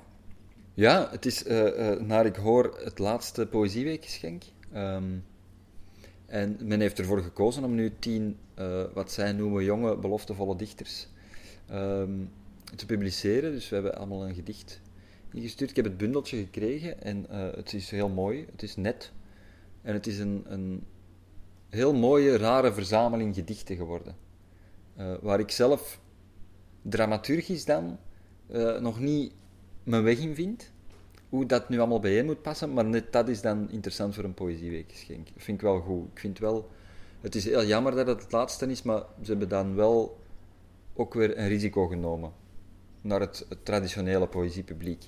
Ja, 0.76 1.08
het 1.12 1.26
is 1.26 1.44
eh, 1.44 1.92
eh, 1.92 2.00
naar 2.00 2.26
ik 2.26 2.36
hoor 2.36 2.80
het 2.84 3.00
laatste 3.00 3.48
Poëzieweekgeschenk. 3.48 4.44
Ehm, 4.72 5.18
en 6.26 6.58
men 6.62 6.80
heeft 6.80 7.00
ervoor 7.00 7.22
gekozen 7.22 7.64
om 7.64 7.76
nu 7.76 7.94
tien, 8.00 8.38
eh, 8.54 8.84
wat 8.94 9.12
zij 9.12 9.32
noemen, 9.32 9.64
jonge, 9.64 9.98
beloftevolle 9.98 10.56
dichters 10.56 11.08
ehm, 11.68 12.12
te 12.76 12.86
publiceren. 12.86 13.52
Dus 13.52 13.70
we 13.70 13.76
hebben 13.76 13.96
allemaal 13.96 14.28
een 14.28 14.36
gedicht 14.36 14.82
ingestuurd. 15.32 15.70
Ik 15.70 15.76
heb 15.76 15.86
het 15.86 15.98
bundeltje 15.98 16.38
gekregen 16.38 17.02
en 17.02 17.26
het 17.56 17.74
is 17.74 17.90
heel 17.90 18.10
mooi. 18.10 18.46
Het 18.52 18.64
is 18.64 18.76
net. 18.76 19.12
En 19.82 19.94
het 19.94 20.08
is 20.08 20.20
een, 20.20 20.44
een 20.48 20.84
heel 21.70 21.94
mooie, 21.94 22.38
rare 22.38 22.74
verzameling 22.74 23.36
gedichten 23.36 23.76
geworden. 23.76 24.16
Waar 25.22 25.40
ik 25.40 25.52
zelf 25.52 26.00
dramaturgisch 26.82 27.66
dan 27.66 27.98
nog 28.80 29.00
niet 29.00 29.34
mijn 29.84 30.04
weg 30.04 30.18
in 30.18 30.36
vind. 30.36 30.72
Hoe 31.30 31.46
dat 31.46 31.70
nu 31.70 31.80
allemaal 31.80 32.00
bijeen 32.00 32.26
moet 32.26 32.42
passen, 32.42 32.74
maar 32.74 32.86
net 32.86 33.12
dat 33.12 33.30
is 33.30 33.42
dan 33.42 33.72
interessant 33.72 34.16
voor 34.16 34.24
een 34.24 34.34
poëzieweekgeschenk. 34.34 35.26
Dat 35.26 35.44
vind 35.44 35.58
ik 35.58 35.64
wel 35.64 35.80
goed. 35.80 36.08
Ik 36.12 36.20
vind 36.20 36.40
wel... 36.40 36.70
Het 37.22 37.36
is 37.36 37.46
heel 37.46 37.66
jammer 37.66 37.96
dat 37.96 38.08
het 38.08 38.22
het 38.22 38.32
laatste 38.32 38.66
is, 38.66 38.82
maar 38.82 39.04
ze 39.22 39.30
hebben 39.30 39.50
dan 39.50 39.76
wel 39.76 40.20
ook 40.94 41.14
weer 41.14 41.38
een 41.38 41.48
risico 41.48 41.88
genomen 41.88 42.32
naar 43.02 43.20
het, 43.20 43.46
het 43.50 43.66
traditionele 43.66 44.28
poëziepubliek. 44.28 45.04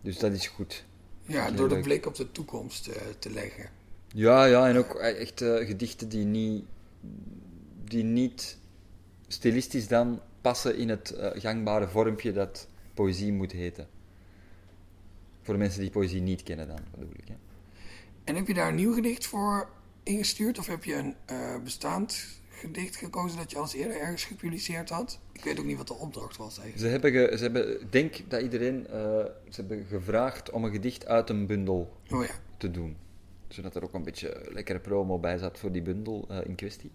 Dus 0.00 0.18
dat 0.18 0.32
is 0.32 0.46
goed. 0.46 0.84
Ja, 1.22 1.50
door 1.50 1.68
de 1.68 1.80
blik 1.80 2.06
op 2.06 2.14
de 2.14 2.32
toekomst 2.32 2.86
eh, 2.86 3.02
te 3.18 3.30
leggen. 3.30 3.70
Ja, 4.14 4.44
ja, 4.44 4.68
en 4.68 4.76
ook 4.76 4.94
echt 4.94 5.40
eh, 5.40 5.66
gedichten 5.66 6.08
die 6.08 6.24
niet, 6.24 6.64
die 7.84 8.04
niet 8.04 8.58
stilistisch 9.28 9.88
dan 9.88 10.20
passen 10.40 10.76
in 10.76 10.88
het 10.88 11.10
eh, 11.10 11.40
gangbare 11.40 11.88
vormpje 11.88 12.32
dat 12.32 12.68
poëzie 12.94 13.32
moet 13.32 13.52
heten. 13.52 13.88
Voor 15.42 15.54
de 15.54 15.60
mensen 15.60 15.80
die 15.80 15.90
poëzie 15.90 16.20
niet 16.20 16.42
kennen 16.42 16.68
dan, 16.68 16.78
bedoel 16.98 17.14
ik. 17.16 17.28
Hè. 17.28 17.34
En 18.24 18.34
heb 18.36 18.46
je 18.46 18.54
daar 18.54 18.68
een 18.68 18.74
nieuw 18.74 18.94
gedicht 18.94 19.26
voor 19.26 19.68
ingestuurd? 20.02 20.58
Of 20.58 20.66
heb 20.66 20.84
je 20.84 20.94
een 20.94 21.14
eh, 21.24 21.56
bestaand 21.64 22.26
gedicht 22.50 22.96
gekozen 22.96 23.38
dat 23.38 23.50
je 23.50 23.56
al 23.56 23.62
eens 23.62 23.74
eerder 23.74 24.00
ergens 24.00 24.24
gepubliceerd 24.24 24.88
had? 24.90 25.20
Ik 25.32 25.44
weet 25.44 25.58
ook 25.58 25.64
niet 25.64 25.76
wat 25.76 25.86
de 25.88 25.94
opdracht 25.94 26.36
was 26.36 26.58
eigenlijk. 26.58 26.78
Ze 26.78 26.86
hebben, 26.86 27.12
ge- 27.12 27.36
ze 27.36 27.42
hebben 27.42 27.80
ik 27.80 27.92
denk 27.92 28.16
dat 28.28 28.42
iedereen, 28.42 28.86
eh, 28.86 28.92
ze 29.48 29.54
hebben 29.60 29.84
gevraagd 29.88 30.50
om 30.50 30.64
een 30.64 30.72
gedicht 30.72 31.06
uit 31.06 31.30
een 31.30 31.46
bundel 31.46 31.96
Oh 32.10 32.24
ja. 32.24 32.34
te 32.56 32.70
doen. 32.70 32.96
Zodat 33.48 33.76
er 33.76 33.82
ook 33.84 33.94
een 33.94 34.02
beetje 34.02 34.48
lekkere 34.52 34.80
promo 34.80 35.18
bij 35.18 35.38
zat 35.38 35.58
voor 35.58 35.72
die 35.72 35.82
bundel 35.82 36.26
eh, 36.28 36.38
in 36.44 36.54
kwestie. 36.54 36.90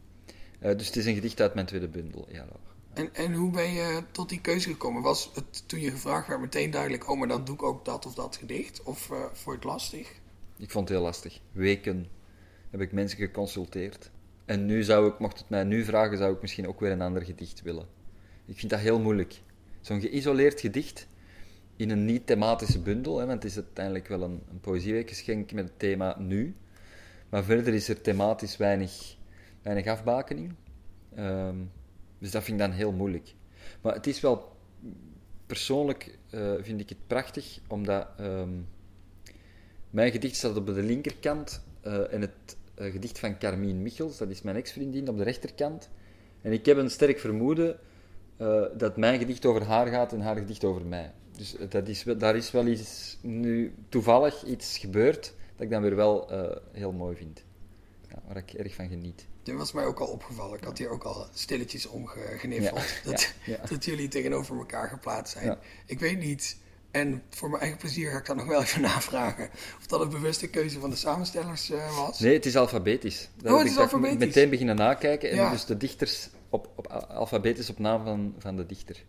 Dus 0.59 0.87
het 0.87 0.95
is 0.95 1.05
een 1.05 1.15
gedicht 1.15 1.41
uit 1.41 1.53
mijn 1.53 1.65
tweede 1.65 1.87
bundel, 1.87 2.25
ja. 2.29 2.35
Laura. 2.37 2.59
En, 2.99 3.13
en 3.13 3.33
hoe 3.33 3.51
ben 3.51 3.71
je 3.71 4.03
tot 4.11 4.29
die 4.29 4.41
keuze 4.41 4.69
gekomen? 4.69 5.01
Was 5.01 5.31
het 5.33 5.67
toen 5.67 5.79
je 5.79 5.91
gevraagd 5.91 6.27
werd 6.27 6.39
meteen 6.41 6.71
duidelijk, 6.71 7.09
oh 7.09 7.19
maar 7.19 7.27
dan 7.27 7.45
doe 7.45 7.55
ik 7.55 7.63
ook 7.63 7.85
dat 7.85 8.05
of 8.05 8.13
dat 8.13 8.35
gedicht? 8.35 8.83
Of 8.83 9.11
eh 9.11 9.17
vond 9.17 9.43
je 9.43 9.51
het 9.51 9.63
lastig? 9.63 10.11
Ik 10.57 10.71
vond 10.71 10.87
het 10.87 10.97
heel 10.97 11.05
lastig. 11.05 11.39
Weken 11.51 12.07
heb 12.69 12.81
ik 12.81 12.91
mensen 12.91 13.17
geconsulteerd. 13.17 14.11
En 14.45 14.65
nu 14.65 14.83
zou 14.83 15.09
ik, 15.09 15.19
mocht 15.19 15.39
het 15.39 15.49
mij 15.49 15.63
nu 15.63 15.83
vragen, 15.83 16.17
zou 16.17 16.33
ik 16.33 16.41
misschien 16.41 16.67
ook 16.67 16.79
weer 16.79 16.91
een 16.91 17.01
ander 17.01 17.21
gedicht 17.21 17.61
willen. 17.61 17.87
Ik 18.45 18.57
vind 18.57 18.71
dat 18.71 18.79
heel 18.79 18.99
moeilijk. 18.99 19.41
Zo'n 19.81 20.01
geïsoleerd 20.01 20.59
gedicht 20.59 21.07
in 21.75 21.89
een 21.89 22.05
niet-thematische 22.05 22.79
bundel, 22.79 23.17
hè, 23.17 23.25
want 23.25 23.43
het 23.43 23.51
is 23.51 23.57
uiteindelijk 23.57 24.07
wel 24.07 24.21
een, 24.21 24.43
een 24.49 24.59
poëzieweekgeschenk 24.59 25.51
met 25.51 25.63
het 25.63 25.79
thema 25.79 26.15
nu. 26.19 26.55
Maar 27.29 27.43
verder 27.43 27.73
is 27.73 27.89
er 27.89 28.01
thematisch 28.01 28.57
weinig, 28.57 29.15
weinig 29.61 29.87
afbakening. 29.87 30.53
Ehm, 31.15 31.55
dus 32.19 32.31
dat 32.31 32.43
vind 32.43 32.59
ik 32.59 32.67
dan 32.67 32.75
heel 32.75 32.91
moeilijk. 32.91 33.33
Maar 33.81 33.93
het 33.93 34.07
is 34.07 34.19
wel... 34.19 34.57
Persoonlijk 35.45 36.17
eh, 36.29 36.53
vind 36.61 36.79
ik 36.79 36.89
het 36.89 37.07
prachtig, 37.07 37.59
omdat... 37.67 38.07
ehm, 38.17 38.49
mijn 39.89 40.11
gedicht 40.11 40.35
staat 40.35 40.57
op 40.57 40.65
de 40.65 40.83
linkerkant 40.83 41.63
eh, 41.81 42.13
en 42.13 42.21
het 42.21 42.57
eh, 42.75 42.91
gedicht 42.91 43.19
van 43.19 43.37
Carmien 43.37 43.81
Michels, 43.81 44.17
dat 44.17 44.29
is 44.29 44.41
mijn 44.41 44.55
ex-vriendin, 44.55 45.09
op 45.09 45.17
de 45.17 45.23
rechterkant. 45.23 45.89
En 46.41 46.51
ik 46.51 46.65
heb 46.65 46.77
een 46.77 46.89
sterk 46.89 47.19
vermoeden 47.19 47.79
dat 48.77 48.97
mijn 48.97 49.19
gedicht 49.19 49.45
over 49.45 49.63
haar 49.63 49.87
gaat 49.87 50.13
en 50.13 50.21
haar 50.21 50.35
gedicht 50.35 50.63
over 50.63 50.85
mij. 50.85 51.11
Dus 51.37 51.55
dat 51.69 51.87
is, 51.87 52.03
daar 52.03 52.35
is 52.35 52.51
wel 52.51 52.65
iets, 52.67 53.17
nu 53.21 53.73
toevallig 53.89 54.43
iets 54.43 54.77
gebeurd 54.77 55.33
dat 55.55 55.65
ik 55.65 55.69
dan 55.69 55.81
weer 55.81 55.95
wel 55.95 56.31
heel 56.71 56.91
mooi 56.91 57.15
vind. 57.15 57.43
Waar 58.27 58.37
ik 58.37 58.53
erg 58.53 58.75
van 58.75 58.87
geniet. 58.87 59.25
Dit 59.43 59.55
was 59.55 59.71
mij 59.71 59.85
ook 59.85 59.99
al 59.99 60.07
opgevallen. 60.07 60.57
Ik 60.57 60.63
had 60.63 60.77
hier 60.77 60.89
ook 60.89 61.03
al 61.03 61.27
stilletjes 61.33 61.85
omgeniffeld. 61.85 62.79
Ja, 63.03 63.09
Dat, 63.11 63.33
ja, 63.45 63.57
dat 63.69 63.85
jullie 63.85 64.07
tegenover 64.07 64.57
elkaar 64.57 64.87
geplaatst 64.89 65.33
zijn. 65.37 65.57
Ik 65.85 65.99
weet 65.99 66.19
niet, 66.19 66.57
en 66.91 67.23
voor 67.29 67.49
mijn 67.49 67.61
eigen 67.61 67.79
plezier 67.79 68.11
ga 68.11 68.17
ik 68.17 68.25
dan 68.25 68.37
nog 68.37 68.45
wel 68.45 68.61
even 68.61 68.81
navragen... 68.91 69.49
of 69.77 69.87
dat 69.87 70.01
een 70.01 70.09
bewuste 70.09 70.47
keuze 70.49 70.79
van 70.79 70.89
de 70.89 70.95
samenstellers 70.95 71.69
eh, 71.69 71.97
was. 71.97 72.19
Nee, 72.19 72.33
het 72.33 72.45
is 72.45 72.55
alfabetisch. 72.55 73.29
Daar 73.37 73.53
Oh, 73.53 73.59
het 73.59 73.67
is 73.67 73.77
alfabetisch. 73.77 74.17
meteen 74.17 74.49
beginnen 74.49 74.75
nakijken 74.75 75.29
en 75.29 75.35
Ja. 75.35 75.49
dus 75.51 75.65
de 75.65 75.77
dichters 75.77 76.29
op, 76.49 76.69
op 76.75 76.87
alfabetisch 76.87 77.69
op 77.69 77.79
naam 77.79 78.03
van, 78.03 78.35
van 78.37 78.55
de 78.55 78.65
dichter. 78.65 79.03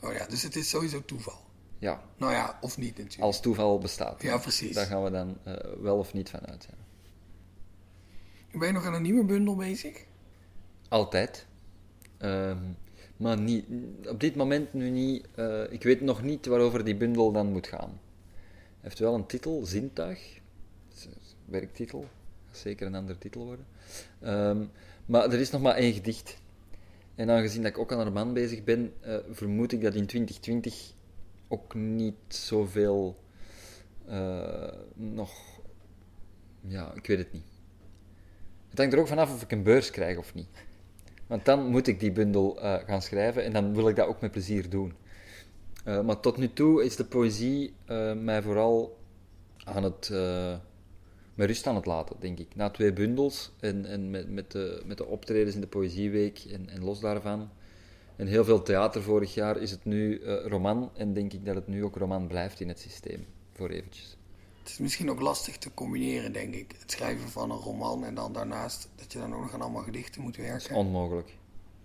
Oh 0.00 0.12
ja, 0.12 0.26
dus 0.26 0.42
het 0.42 0.56
is 0.56 0.68
sowieso 0.68 1.04
toeval. 1.04 1.40
Ja, 1.78 2.02
Nou 2.16 2.32
ja, 2.32 2.58
of 2.60 2.76
niet 2.78 2.96
natuurlijk. 2.96 3.20
als 3.22 3.40
toeval 3.40 3.78
bestaat. 3.78 4.22
Ja, 4.22 4.38
precies. 4.38 4.74
Daar 4.74 4.86
gaan 4.86 5.02
we 5.04 5.10
dan 5.10 5.38
eh, 5.44 5.54
wel 5.80 5.96
of 5.98 6.12
niet 6.12 6.30
van 6.30 6.46
uit. 6.46 6.66
Ja. 6.70 6.76
Ben 8.52 8.66
je 8.66 8.72
nog 8.72 8.86
aan 8.86 8.94
een 8.94 9.02
nieuwe 9.02 9.24
bundel 9.24 9.56
bezig? 9.56 10.04
Altijd. 10.88 11.46
Ehm, 12.18 12.58
maar 13.16 13.38
niet, 13.38 13.64
op 14.08 14.20
dit 14.20 14.34
moment 14.34 14.72
nu 14.72 14.90
niet. 14.90 15.26
eh, 15.34 15.72
ik 15.72 15.82
weet 15.82 16.00
nog 16.00 16.22
niet 16.22 16.46
waarover 16.46 16.84
die 16.84 16.96
bundel 16.96 17.32
dan 17.32 17.52
moet 17.52 17.66
gaan. 17.66 18.00
Hij 18.50 18.90
heeft 18.90 18.98
wel 18.98 19.14
een 19.14 19.26
titel, 19.26 19.64
Zintuig. 19.66 20.40
Werktitel. 21.44 22.06
Zeker 22.50 22.86
een 22.86 22.94
andere 22.94 23.18
titel 23.18 23.44
worden. 23.44 23.66
Ehm, 24.20 24.64
maar 25.06 25.24
er 25.24 25.40
is 25.40 25.50
nog 25.50 25.60
maar 25.62 25.74
één 25.74 25.92
gedicht. 25.92 26.36
En 27.14 27.30
aangezien 27.30 27.62
dat 27.62 27.70
ik 27.70 27.78
ook 27.78 27.92
aan 27.92 27.98
een 27.98 28.04
roman 28.04 28.32
bezig 28.32 28.64
ben, 28.64 28.92
eh, 29.00 29.16
vermoed 29.30 29.72
ik 29.72 29.80
dat 29.82 29.94
in 29.94 30.06
2020 30.06 30.92
ook 31.48 31.74
niet 31.74 32.14
zoveel 32.28 33.16
eh, 34.06 34.72
nog. 34.94 35.60
Ja, 36.60 36.92
ik 36.94 37.06
weet 37.06 37.18
het 37.18 37.32
niet. 37.32 37.44
Het 38.72 38.80
hangt 38.80 38.94
er 38.94 39.00
ook 39.00 39.08
vanaf 39.08 39.34
of 39.34 39.42
ik 39.42 39.52
een 39.52 39.62
beurs 39.62 39.90
krijg 39.90 40.18
of 40.18 40.34
niet. 40.34 40.48
Want 41.26 41.44
dan 41.44 41.66
moet 41.66 41.86
ik 41.86 42.00
die 42.00 42.12
bundel 42.12 42.60
eh, 42.60 42.74
gaan 42.86 43.02
schrijven 43.02 43.44
en 43.44 43.52
dan 43.52 43.74
wil 43.74 43.88
ik 43.88 43.96
dat 43.96 44.06
ook 44.06 44.20
met 44.20 44.30
plezier 44.30 44.68
doen. 44.68 44.92
Eh, 45.84 46.00
maar 46.00 46.20
tot 46.20 46.36
nu 46.36 46.52
toe 46.52 46.84
is 46.84 46.96
de 46.96 47.04
poëzie 47.04 47.74
eh, 47.84 48.12
mij 48.12 48.42
vooral 48.42 48.98
aan 49.64 49.82
het, 49.82 50.10
met 51.34 51.46
rust 51.46 51.66
aan 51.66 51.74
het 51.74 51.86
laten, 51.86 52.16
denk 52.20 52.38
ik. 52.38 52.54
Na 52.54 52.70
twee 52.70 52.92
bundels 52.92 53.52
en, 53.60 53.86
en 53.86 54.10
met, 54.10 54.30
met, 54.30 54.50
de, 54.50 54.82
met 54.84 54.98
de 54.98 55.06
optredens 55.06 55.54
in 55.54 55.60
de 55.60 55.66
Poëzieweek 55.66 56.38
en, 56.38 56.68
en 56.68 56.84
los 56.84 57.00
daarvan. 57.00 57.50
En 58.16 58.26
heel 58.26 58.44
veel 58.44 58.62
theater 58.62 59.02
vorig 59.02 59.34
jaar 59.34 59.56
is 59.56 59.70
het 59.70 59.84
nu 59.84 60.24
roman. 60.24 60.90
En 60.96 61.12
denk 61.12 61.32
ik 61.32 61.44
dat 61.44 61.54
het 61.54 61.66
nu 61.66 61.84
ook 61.84 61.96
roman 61.96 62.26
blijft 62.26 62.60
in 62.60 62.68
het 62.68 62.78
systeem, 62.78 63.26
voor 63.52 63.68
eventjes. 63.68 64.16
Het 64.62 64.70
is 64.70 64.78
misschien 64.78 65.10
ook 65.10 65.20
lastig 65.20 65.58
te 65.58 65.74
combineren, 65.74 66.32
denk 66.32 66.54
ik. 66.54 66.74
Het 66.78 66.90
schrijven 66.90 67.28
van 67.28 67.50
een 67.50 67.58
roman 67.58 68.04
en 68.04 68.14
dan 68.14 68.32
daarnaast 68.32 68.88
dat 68.94 69.12
je 69.12 69.18
dan 69.18 69.34
ook 69.34 69.40
nog 69.42 69.54
aan 69.54 69.60
allemaal 69.60 69.82
gedichten 69.82 70.22
moet 70.22 70.36
Dat 70.36 70.44
is 70.44 70.50
werken. 70.50 70.76
onmogelijk. 70.76 71.36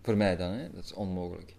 Voor 0.01 0.17
mij 0.17 0.35
dan, 0.35 0.51
hè? 0.51 0.71
dat 0.71 0.83
is 0.83 0.93
onmogelijk. 0.93 1.55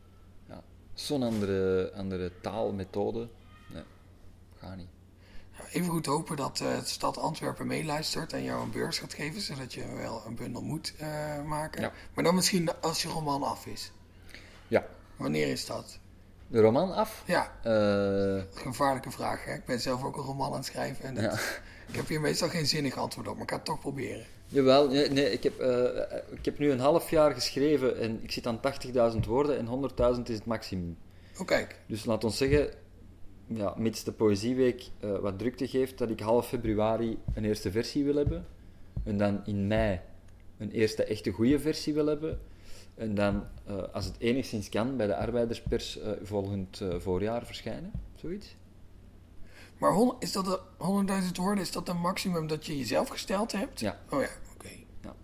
Ja. 0.48 0.62
Zo'n 0.94 1.22
andere, 1.22 1.92
andere 1.94 2.32
taalmethode. 2.40 3.28
Nee, 3.72 3.82
gaat 4.56 4.76
niet. 4.76 4.88
Even 5.72 5.88
goed 5.88 6.06
hopen 6.06 6.36
dat 6.36 6.60
eh, 6.60 6.78
de 6.78 6.86
stad 6.86 7.18
Antwerpen 7.18 7.66
meeluistert 7.66 8.32
en 8.32 8.42
jou 8.42 8.62
een 8.62 8.70
beurs 8.70 8.98
gaat 8.98 9.14
geven, 9.14 9.40
zodat 9.40 9.74
je 9.74 9.94
wel 9.94 10.22
een 10.26 10.34
bundel 10.34 10.62
moet 10.62 10.94
eh, 10.98 11.42
maken. 11.42 11.80
Ja. 11.80 11.92
Maar 12.14 12.24
dan 12.24 12.34
misschien 12.34 12.80
als 12.80 13.02
je 13.02 13.08
roman 13.08 13.42
af 13.42 13.66
is. 13.66 13.92
Ja, 14.68 14.86
Wanneer 15.16 15.48
is 15.48 15.66
dat? 15.66 15.98
De 16.48 16.60
roman 16.60 16.92
af. 16.94 17.22
Ja, 17.26 17.52
Eh, 17.62 18.42
gevaarlijke 18.54 19.10
vraag. 19.10 19.44
Hè? 19.44 19.54
Ik 19.54 19.64
ben 19.64 19.80
zelf 19.80 20.04
ook 20.04 20.16
een 20.16 20.22
roman 20.22 20.50
aan 20.50 20.56
het 20.56 20.64
schrijven. 20.64 21.04
En 21.04 21.14
dat- 21.14 21.24
Ja. 21.24 21.38
Ik 21.88 21.96
heb 21.96 22.08
hier 22.08 22.20
meestal 22.20 22.48
geen 22.48 22.66
zinnig 22.66 22.96
antwoord 22.96 23.28
op, 23.28 23.34
maar 23.34 23.42
ik 23.42 23.50
ga 23.50 23.56
het 23.56 23.64
toch 23.64 23.80
proberen. 23.80 24.24
jawel, 24.46 24.88
nee, 24.88 25.08
nee, 25.10 25.32
ik, 25.32 25.42
heb, 25.42 25.58
eh, 25.60 26.16
ik 26.30 26.44
heb 26.44 26.58
nu 26.58 26.70
een 26.70 26.78
half 26.80 27.10
jaar 27.10 27.32
geschreven 27.34 27.98
en 27.98 28.22
ik 28.22 28.30
zit 28.32 28.46
aan 28.46 28.60
80.000 28.60 29.26
woorden 29.26 29.58
en 29.58 29.66
100.000 29.66 30.28
is 30.28 30.34
het 30.34 30.44
maximum. 30.44 30.96
Oh, 31.38 31.46
kijk. 31.46 31.78
Dus 31.86 32.04
laat 32.04 32.24
ons 32.24 32.36
zeggen, 32.36 32.68
ja, 33.46 33.74
mits 33.76 34.04
de 34.04 34.12
Poëzieweek 34.12 34.88
eh, 35.00 35.18
wat 35.18 35.38
drukte 35.38 35.68
geeft, 35.68 35.98
dat 35.98 36.10
ik 36.10 36.20
half 36.20 36.48
februari 36.48 37.18
een 37.34 37.44
eerste 37.44 37.70
versie 37.70 38.04
wil 38.04 38.14
hebben. 38.16 38.46
En 39.04 39.16
dan 39.18 39.40
in 39.46 39.66
mei 39.66 40.00
een 40.58 40.70
eerste 40.70 41.04
echte 41.04 41.30
goede 41.30 41.58
versie 41.60 41.94
wil 41.94 42.06
hebben. 42.06 42.40
En 42.98 43.14
dan, 43.14 43.44
eh, 43.66 43.76
als 43.92 44.04
het 44.04 44.14
enigszins 44.18 44.68
kan, 44.68 44.96
bij 44.96 45.06
de 45.06 45.16
arbeiderspers 45.16 46.00
eh, 46.00 46.10
volgend 46.22 46.80
eh, 46.80 46.94
voorjaar 46.98 47.46
verschijnen. 47.46 47.92
Zoiets. 48.14 48.56
Maar 49.78 50.14
is 50.18 50.32
dat 50.32 50.44
de 50.44 50.60
100.000 50.78 51.36
woorden, 51.36 51.64
is 51.64 51.72
dat 51.72 51.88
een 51.88 52.00
maximum 52.00 52.46
dat 52.46 52.66
je 52.66 52.78
jezelf 52.78 53.08
gesteld 53.08 53.52
hebt? 53.52 53.80
Ja. 53.80 53.98
Oh 54.10 54.20
ja, 54.20 54.28
oké. 54.54 54.68
Ja. 55.02 55.14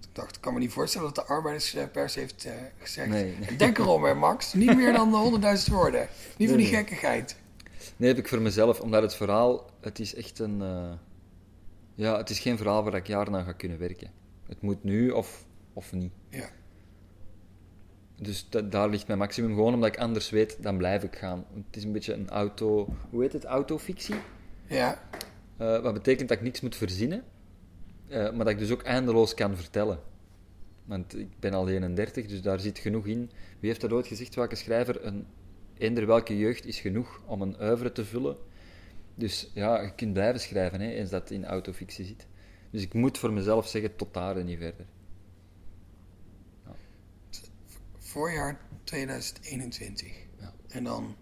Ik 0.00 0.08
dacht, 0.12 0.36
ik 0.36 0.40
kan 0.40 0.52
me 0.54 0.58
niet 0.58 0.72
voorstellen 0.72 1.14
dat 1.14 1.26
de 1.26 1.32
arbeiderspers 1.32 2.14
heeft 2.14 2.48
gezegd... 2.78 3.08
Nee, 3.08 3.36
nee. 3.36 3.56
Denk 3.56 3.78
erom 3.78 4.04
hè 4.04 4.14
Max, 4.14 4.52
niet 4.54 4.76
meer 4.76 4.92
dan 4.92 5.10
de 5.10 5.58
100.000 5.68 5.72
woorden. 5.72 6.08
Niet 6.36 6.48
van 6.48 6.58
die 6.58 6.66
Nee, 6.66 6.76
gekkigheid. 6.76 7.36
Nee, 7.96 8.08
heb 8.08 8.18
ik 8.18 8.28
voor 8.28 8.40
mezelf, 8.40 8.80
omdat 8.80 9.02
het 9.02 9.14
verhaal, 9.14 9.70
het 9.80 9.98
is 9.98 10.14
echt 10.14 10.38
een... 10.38 10.62
ja, 11.94 12.16
het 12.16 12.30
is 12.30 12.38
geen 12.38 12.56
verhaal 12.56 12.84
waar 12.84 12.94
ik 12.94 13.06
jaren 13.06 13.36
aan 13.36 13.44
ga 13.44 13.52
kunnen 13.52 13.78
werken. 13.78 14.10
Het 14.46 14.60
moet 14.60 14.84
nu 14.84 15.10
of, 15.10 15.44
of 15.72 15.92
niet. 15.92 16.12
Ja. 16.30 16.48
Dus 18.20 18.46
da- 18.48 18.60
daar 18.60 18.88
ligt 18.88 19.06
mijn 19.06 19.18
maximum. 19.18 19.54
Gewoon 19.54 19.74
omdat 19.74 19.88
ik 19.88 19.98
anders 19.98 20.30
weet, 20.30 20.62
dan 20.62 20.76
blijf 20.76 21.02
ik 21.02 21.16
gaan. 21.16 21.44
Het 21.66 21.76
is 21.76 21.84
een 21.84 21.92
beetje 21.92 22.12
een 22.14 22.28
auto... 22.28 22.88
Hoe 23.10 23.22
heet 23.22 23.32
het? 23.32 23.44
Autofictie. 23.44 24.14
Ja, 24.66 25.02
Eh, 25.56 25.80
wat 25.82 25.92
betekent 25.92 26.28
dat 26.28 26.36
ik 26.38 26.42
niks 26.44 26.60
moet 26.60 26.76
verzinnen. 26.76 27.24
eh, 28.08 28.18
maar 28.22 28.38
dat 28.44 28.48
ik 28.48 28.58
dus 28.58 28.70
ook 28.72 28.82
eindeloos 28.82 29.34
kan 29.34 29.56
vertellen. 29.56 29.98
Want 30.84 31.18
ik 31.18 31.28
ben 31.40 31.54
al 31.54 31.68
31, 31.68 32.26
dus 32.26 32.42
daar 32.42 32.60
zit 32.60 32.78
genoeg 32.78 33.06
in. 33.06 33.30
Wie 33.60 33.68
heeft 33.68 33.80
dat 33.80 33.92
ooit 33.92 34.06
gezegd? 34.06 34.34
Welke 34.34 34.54
schrijver? 34.56 35.04
Een, 35.06 35.26
eender 35.78 36.06
welke 36.06 36.38
jeugd 36.38 36.66
is 36.66 36.80
genoeg 36.80 37.20
om 37.26 37.42
een 37.42 37.56
oeuvre 37.60 37.92
te 37.92 38.04
vullen. 38.04 38.36
Dus 39.14 39.50
ja, 39.54 39.80
je 39.82 39.94
kunt 39.94 40.12
blijven 40.12 40.40
schrijven, 40.40 40.80
hè, 40.80 40.90
eens 40.90 41.10
dat 41.10 41.30
in 41.30 41.44
autofictie 41.44 42.04
zit. 42.04 42.26
Dus 42.70 42.82
ik 42.82 42.94
moet 42.94 43.18
voor 43.18 43.32
mezelf 43.32 43.68
zeggen, 43.68 43.96
tot 43.96 44.14
daar 44.14 44.36
en 44.36 44.46
niet 44.46 44.58
verder. 44.58 44.86
Voorjaar 48.16 48.60
2021. 48.84 50.12
Ja. 50.40 50.52
En 50.68 50.84
dan 50.84 51.16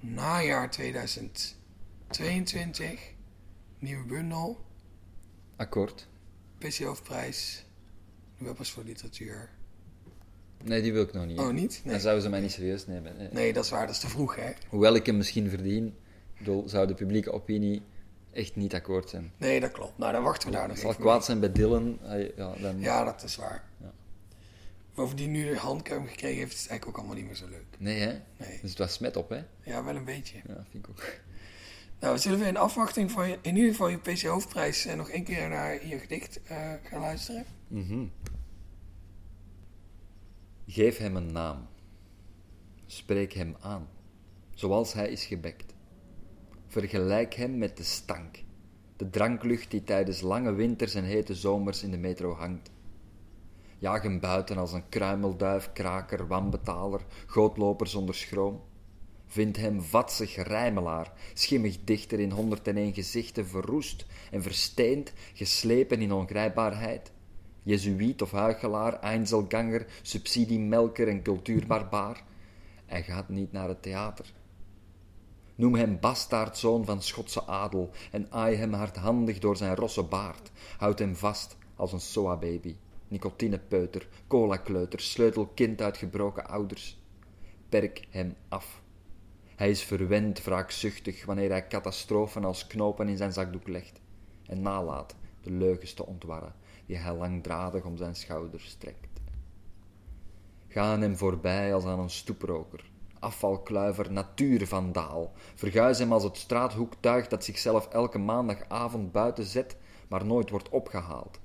najaar 0.00 0.70
2022, 0.70 3.12
nieuwe 3.78 4.04
bundel, 4.04 4.58
Akkoord. 5.56 6.08
PC 6.58 6.78
Hoofdprijs, 6.78 7.66
de 8.38 8.44
Webbers 8.44 8.70
voor 8.70 8.84
Literatuur. 8.84 9.50
Nee, 10.64 10.82
die 10.82 10.92
wil 10.92 11.02
ik 11.02 11.12
nog 11.12 11.26
niet. 11.26 11.38
Oh, 11.38 11.50
niet? 11.50 11.80
Nee. 11.84 11.92
Dan 11.92 12.02
zouden 12.02 12.22
ze 12.22 12.28
mij 12.28 12.40
niet 12.40 12.52
serieus 12.52 12.86
nemen. 12.86 13.16
Nee. 13.16 13.28
Nee, 13.32 13.52
dat 13.52 13.64
is 13.64 13.70
waar, 13.70 13.86
dat 13.86 13.94
is 13.94 14.00
te 14.00 14.08
vroeg, 14.08 14.36
hè? 14.36 14.52
Hoewel 14.68 14.94
ik 14.94 15.06
hem 15.06 15.16
misschien 15.16 15.48
verdien, 15.48 15.94
zou 16.64 16.86
de 16.86 16.94
publieke 16.94 17.32
opinie 17.32 17.82
echt 18.32 18.56
niet 18.56 18.74
akkoord 18.74 19.08
zijn. 19.08 19.32
Nee, 19.36 19.60
dat 19.60 19.72
klopt. 19.72 19.98
Nou, 19.98 20.12
dan 20.12 20.22
wachten 20.22 20.48
we 20.48 20.54
daar 20.54 20.62
nog 20.62 20.72
Het 20.72 20.80
zal 20.80 20.90
even 20.90 21.02
kwaad 21.02 21.24
zijn 21.24 21.40
bij 21.40 21.52
Dylan, 21.52 21.98
ja, 22.36 22.54
dan... 22.60 22.80
Ja, 22.80 23.04
dat 23.04 23.22
is 23.22 23.36
waar. 23.36 23.69
Bovendien, 24.94 25.30
nu 25.30 25.48
de 25.48 25.56
handcam 25.56 26.06
gekregen 26.06 26.38
heeft, 26.38 26.54
is 26.54 26.60
het 26.60 26.70
eigenlijk 26.70 26.98
ook 26.98 27.04
allemaal 27.04 27.22
niet 27.22 27.30
meer 27.30 27.40
zo 27.40 27.48
leuk. 27.48 27.76
Nee, 27.78 27.98
hè? 27.98 28.12
Nee. 28.36 28.58
Dus 28.60 28.70
het 28.70 28.78
was 28.78 28.92
smet 28.92 29.16
op, 29.16 29.28
hè? 29.28 29.42
Ja, 29.62 29.84
wel 29.84 29.96
een 29.96 30.04
beetje. 30.04 30.36
Ja, 30.46 30.64
vind 30.70 30.86
ik 30.86 30.90
ook. 30.90 31.04
Nou, 32.00 32.18
zullen 32.18 32.38
we 32.38 32.46
in 32.46 32.56
afwachting 32.56 33.10
van 33.10 33.28
je, 33.28 33.38
in 33.42 33.56
ieder 33.56 33.70
geval 33.70 33.88
je 33.88 33.98
PC 33.98 34.22
Hoofdprijs 34.22 34.86
eh, 34.86 34.96
nog 34.96 35.08
één 35.08 35.24
keer 35.24 35.48
naar 35.48 35.86
je 35.86 35.98
gedicht 35.98 36.42
eh, 36.42 36.72
gaan 36.82 37.00
luisteren? 37.00 37.44
Mhm. 37.68 38.06
Geef 40.66 40.98
hem 40.98 41.16
een 41.16 41.32
naam. 41.32 41.68
Spreek 42.86 43.32
hem 43.32 43.56
aan, 43.60 43.88
zoals 44.54 44.92
hij 44.92 45.08
is 45.08 45.24
gebekt. 45.24 45.74
Vergelijk 46.66 47.34
hem 47.34 47.58
met 47.58 47.76
de 47.76 47.82
stank, 47.82 48.42
de 48.96 49.10
dranklucht 49.10 49.70
die 49.70 49.84
tijdens 49.84 50.20
lange 50.20 50.52
winters 50.52 50.94
en 50.94 51.04
hete 51.04 51.34
zomers 51.34 51.82
in 51.82 51.90
de 51.90 51.98
metro 51.98 52.34
hangt. 52.34 52.70
Jaag 53.80 54.02
hem 54.02 54.20
buiten 54.20 54.58
als 54.58 54.72
een 54.72 54.88
kruimelduif, 54.88 55.72
kraker, 55.72 56.26
wanbetaler, 56.26 57.00
gootloper 57.26 57.86
zonder 57.86 58.14
schroom. 58.14 58.60
Vind 59.26 59.56
hem 59.56 59.82
vatsig 59.82 60.36
rijmelaar, 60.36 61.12
schimmig 61.34 61.78
dichter 61.84 62.20
in 62.20 62.30
101 62.30 62.94
gezichten, 62.94 63.46
verroest 63.46 64.06
en 64.30 64.42
versteend, 64.42 65.12
geslepen 65.34 66.00
in 66.00 66.12
ongrijpbaarheid. 66.12 67.12
Jezuïet 67.62 68.22
of 68.22 68.30
huichelaar, 68.30 69.00
einzelganger, 69.00 69.86
subsidiemelker 70.02 71.08
en 71.08 71.22
cultuurbarbaar. 71.22 72.24
Hij 72.86 73.02
gaat 73.02 73.28
niet 73.28 73.52
naar 73.52 73.68
het 73.68 73.82
theater. 73.82 74.32
Noem 75.54 75.74
hem 75.74 76.00
bastaardzoon 76.00 76.84
van 76.84 77.02
Schotse 77.02 77.46
adel 77.46 77.90
en 78.10 78.26
aai 78.30 78.56
hem 78.56 78.72
hardhandig 78.72 79.38
door 79.38 79.56
zijn 79.56 79.74
rosse 79.74 80.02
baard. 80.02 80.50
Houd 80.78 80.98
hem 80.98 81.16
vast 81.16 81.56
als 81.76 81.92
een 81.92 82.00
soa-baby, 82.00 82.76
nicotinepeuter, 83.10 84.08
colakleuter, 84.26 85.00
sleutelkind 85.00 85.80
uit 85.82 85.96
gebroken 85.96 86.48
ouders. 86.48 86.98
Perk 87.68 88.06
hem 88.10 88.34
af. 88.48 88.82
Hij 89.56 89.70
is 89.70 89.82
verwend, 89.82 90.44
wraakzuchtig, 90.44 91.24
wanneer 91.24 91.50
hij 91.50 91.66
catastrofen 91.66 92.44
als 92.44 92.66
knopen 92.66 93.08
in 93.08 93.16
zijn 93.16 93.32
zakdoek 93.32 93.68
legt 93.68 94.00
en 94.46 94.62
nalaat 94.62 95.16
de 95.42 95.50
leugens 95.50 95.94
te 95.94 96.06
ontwarren 96.06 96.54
die 96.86 96.96
hij 96.96 97.14
langdradig 97.14 97.84
om 97.84 97.96
zijn 97.96 98.14
schouders 98.14 98.74
trekt. 98.74 99.20
Ga 100.68 100.92
aan 100.92 101.00
hem 101.00 101.16
voorbij 101.16 101.74
als 101.74 101.84
aan 101.84 101.98
een 101.98 102.10
stoeproker, 102.10 102.90
afvalkluiver, 103.18 104.12
natuurvandaal. 104.12 105.32
Verguis 105.54 105.98
hem 105.98 106.12
als 106.12 106.22
het 106.22 106.36
straathoektuig 106.36 107.28
dat 107.28 107.44
zichzelf 107.44 107.88
elke 107.88 108.18
maandagavond 108.18 109.12
buiten 109.12 109.44
zet, 109.44 109.76
maar 110.08 110.26
nooit 110.26 110.50
wordt 110.50 110.68
opgehaald. 110.68 111.40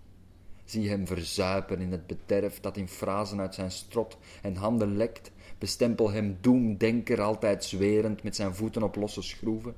Zie 0.65 0.89
hem 0.89 1.07
verzuipen 1.07 1.79
in 1.79 1.91
het 1.91 2.07
bederf 2.07 2.59
dat 2.59 2.77
in 2.77 2.87
frazen 2.87 3.39
uit 3.39 3.55
zijn 3.55 3.71
strot 3.71 4.17
en 4.41 4.55
handen 4.55 4.97
lekt. 4.97 5.31
Bestempel 5.57 6.11
hem 6.11 6.37
doemdenker, 6.41 7.21
altijd 7.21 7.63
zwerend 7.63 8.23
met 8.23 8.35
zijn 8.35 8.55
voeten 8.55 8.83
op 8.83 8.95
losse 8.95 9.21
schroeven. 9.21 9.75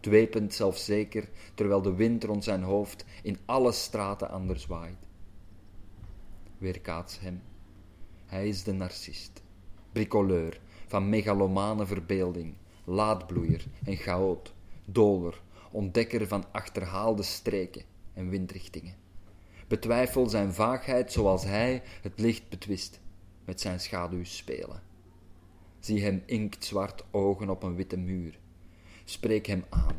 Dwepend 0.00 0.54
zelfzeker, 0.54 1.28
terwijl 1.54 1.82
de 1.82 1.94
wind 1.94 2.24
rond 2.24 2.44
zijn 2.44 2.62
hoofd 2.62 3.04
in 3.22 3.38
alle 3.44 3.72
straten 3.72 4.30
anders 4.30 4.66
waait. 4.66 5.06
Weerkaats 6.58 7.20
hem. 7.20 7.42
Hij 8.26 8.48
is 8.48 8.62
de 8.62 8.72
narcist, 8.72 9.42
bricoleur 9.92 10.60
van 10.86 11.08
megalomane 11.08 11.86
verbeelding, 11.86 12.54
laadbloeier 12.84 13.64
en 13.84 13.96
chaot, 13.96 14.54
doler, 14.84 15.42
ontdekker 15.70 16.26
van 16.26 16.44
achterhaalde 16.52 17.22
streken 17.22 17.82
en 18.12 18.28
windrichtingen. 18.28 19.03
Betwijfel 19.74 20.28
zijn 20.28 20.52
vaagheid 20.52 21.12
zoals 21.12 21.44
hij 21.44 21.82
het 22.02 22.20
licht 22.20 22.48
betwist, 22.48 23.00
met 23.44 23.60
zijn 23.60 23.80
schaduw 23.80 24.24
spelen. 24.24 24.82
Zie 25.80 26.02
hem 26.02 26.22
inktzwart 26.26 27.04
ogen 27.10 27.48
op 27.48 27.62
een 27.62 27.74
witte 27.74 27.96
muur. 27.96 28.38
Spreek 29.04 29.46
hem 29.46 29.64
aan. 29.68 29.96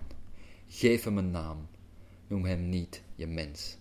Geef 0.67 1.03
hem 1.03 1.17
een 1.17 1.31
naam. 1.31 1.67
Noem 2.27 2.45
hem 2.45 2.69
niet 2.69 3.01
je 3.15 3.27
mens. 3.27 3.77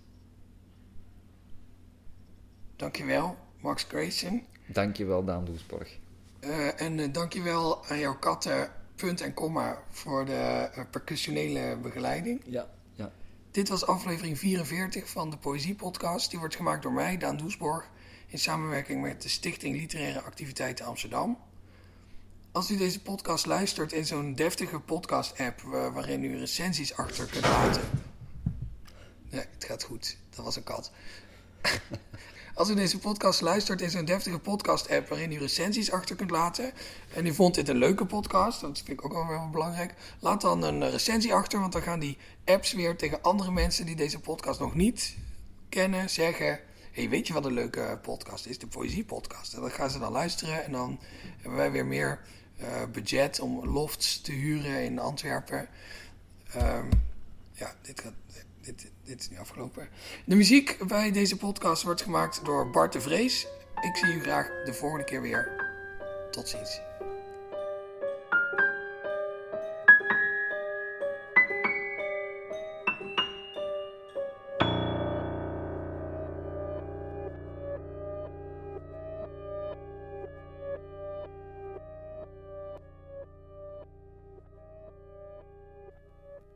Dankjewel, 2.77 3.37
Max 3.61 3.83
Grayson. 3.83 4.43
Dankjewel, 4.67 5.25
Daan 5.25 5.45
Doesborg. 5.45 5.99
Eh, 6.41 6.81
en 6.81 6.99
eh, 6.99 7.13
dankjewel 7.13 7.87
aan 7.87 7.99
jouw 7.99 8.19
katten, 8.19 8.71
punt 8.95 9.21
en 9.21 9.35
komma, 9.35 9.83
voor 9.91 10.25
de 10.25 10.71
eh, 10.75 10.85
percussionele 10.91 11.79
begeleiding. 11.83 12.41
Ja. 12.45 12.69
Dit 13.55 13.69
was 13.69 13.87
aflevering 13.87 14.39
44 14.39 15.09
van 15.11 15.31
de 15.31 15.37
Poëziepodcast. 15.37 16.31
Die 16.31 16.39
wordt 16.39 16.57
gemaakt 16.57 16.83
door 16.83 16.93
mij, 16.93 17.17
Daan 17.19 17.37
Doesborg, 17.37 17.89
in 18.27 18.39
samenwerking 18.39 19.03
met 19.03 19.23
de 19.23 19.29
Stichting 19.29 19.77
Literaire 19.77 20.21
Activiteiten 20.21 20.85
Amsterdam. 20.87 21.39
Als 22.53 22.71
u 22.71 22.77
deze 22.77 23.01
podcast 23.03 23.47
luistert 23.47 23.93
in 23.93 24.07
zo'n 24.07 24.35
deftige 24.35 24.79
podcast-app 24.81 25.61
wa- 25.61 25.93
waarin 25.93 26.25
u 26.25 26.39
recensies 26.39 26.97
achter 26.97 27.27
kunt 27.27 27.45
laten. 27.45 27.83
Nee, 29.31 29.45
het 29.55 29.65
gaat 29.65 29.83
goed. 29.83 30.17
Dat 30.31 30.45
was 30.45 30.57
een 30.57 30.63
kat. 30.65 30.91
Als 32.57 32.69
u 32.71 32.75
deze 32.75 32.99
podcast 32.99 33.41
luistert 33.41 33.81
in 33.81 33.91
zo'n 33.91 34.05
deftige 34.05 34.39
podcast-app 34.39 35.09
waarin 35.09 35.33
u 35.33 35.39
recensies 35.39 35.91
achter 35.91 36.17
kunt 36.17 36.31
laten. 36.31 36.73
en 37.15 37.27
u 37.27 37.35
vond 37.35 37.55
dit 37.55 37.69
een 37.69 37.77
leuke 37.77 38.07
podcast, 38.07 38.61
dat 38.61 38.77
vind 38.85 38.89
ik 38.89 39.05
ook 39.05 39.13
wel 39.13 39.27
wel 39.27 39.51
belangrijk. 39.51 39.95
laat 40.19 40.41
dan 40.41 40.63
een 40.63 40.91
recensie 40.91 41.35
achter, 41.35 41.61
want 41.61 41.73
dan 41.73 41.83
gaan 41.83 42.01
die 42.01 42.19
apps 42.45 42.73
weer 42.73 42.97
tegen 42.97 43.23
andere 43.23 43.51
mensen 43.51 43.87
die 43.87 43.97
deze 43.97 44.21
podcast 44.21 44.61
nog 44.61 44.75
niet 44.75 45.17
kennen 45.69 46.11
zeggen. 46.11 46.61
hey, 46.93 47.09
weet 47.09 47.27
je 47.27 47.33
wat 47.33 47.45
een 47.45 47.53
leuke 47.53 47.99
podcast 48.03 48.47
is? 48.47 48.59
De 48.59 48.67
Poëzie-podcast. 48.67 49.55
En 49.55 49.61
dat 49.61 49.73
gaan 49.73 49.91
ze 49.91 49.99
dan 49.99 50.13
luisteren 50.13 50.65
en 50.65 50.73
dan 50.73 51.01
hebben 51.37 51.59
wij 51.59 51.73
weer 51.73 51.87
meer 51.87 52.21
eh, 52.57 52.67
budget 52.93 53.41
om 53.41 53.67
lofts 53.67 54.21
te 54.21 54.33
huren 54.33 54.85
in 54.85 54.99
Antwerpen. 54.99 55.69
Ehm, 56.51 56.87
ja, 57.53 57.75
dit, 57.83 58.01
gaat, 58.01 58.15
dit, 58.61 58.79
dit 58.79 58.94
is 59.05 59.31
nu 59.31 59.39
afgelopen. 59.39 59.89
De 60.25 60.35
muziek 60.35 60.87
bij 60.87 61.11
deze 61.11 61.37
podcast 61.37 61.83
wordt 61.83 62.03
gemaakt 62.03 62.45
door 62.45 62.71
Bart 62.71 62.93
de 62.93 63.01
Vrees. 63.01 63.47
Ik 63.81 63.97
zie 63.97 64.15
u 64.15 64.21
graag 64.21 64.47
de 64.65 64.75
volgende 64.75 65.05
keer 65.05 65.21
weer. 65.21 65.73
Tot 66.31 66.49
ziens. 66.49 66.81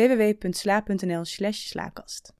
www.sla.nl/slaakast. 0.00 2.32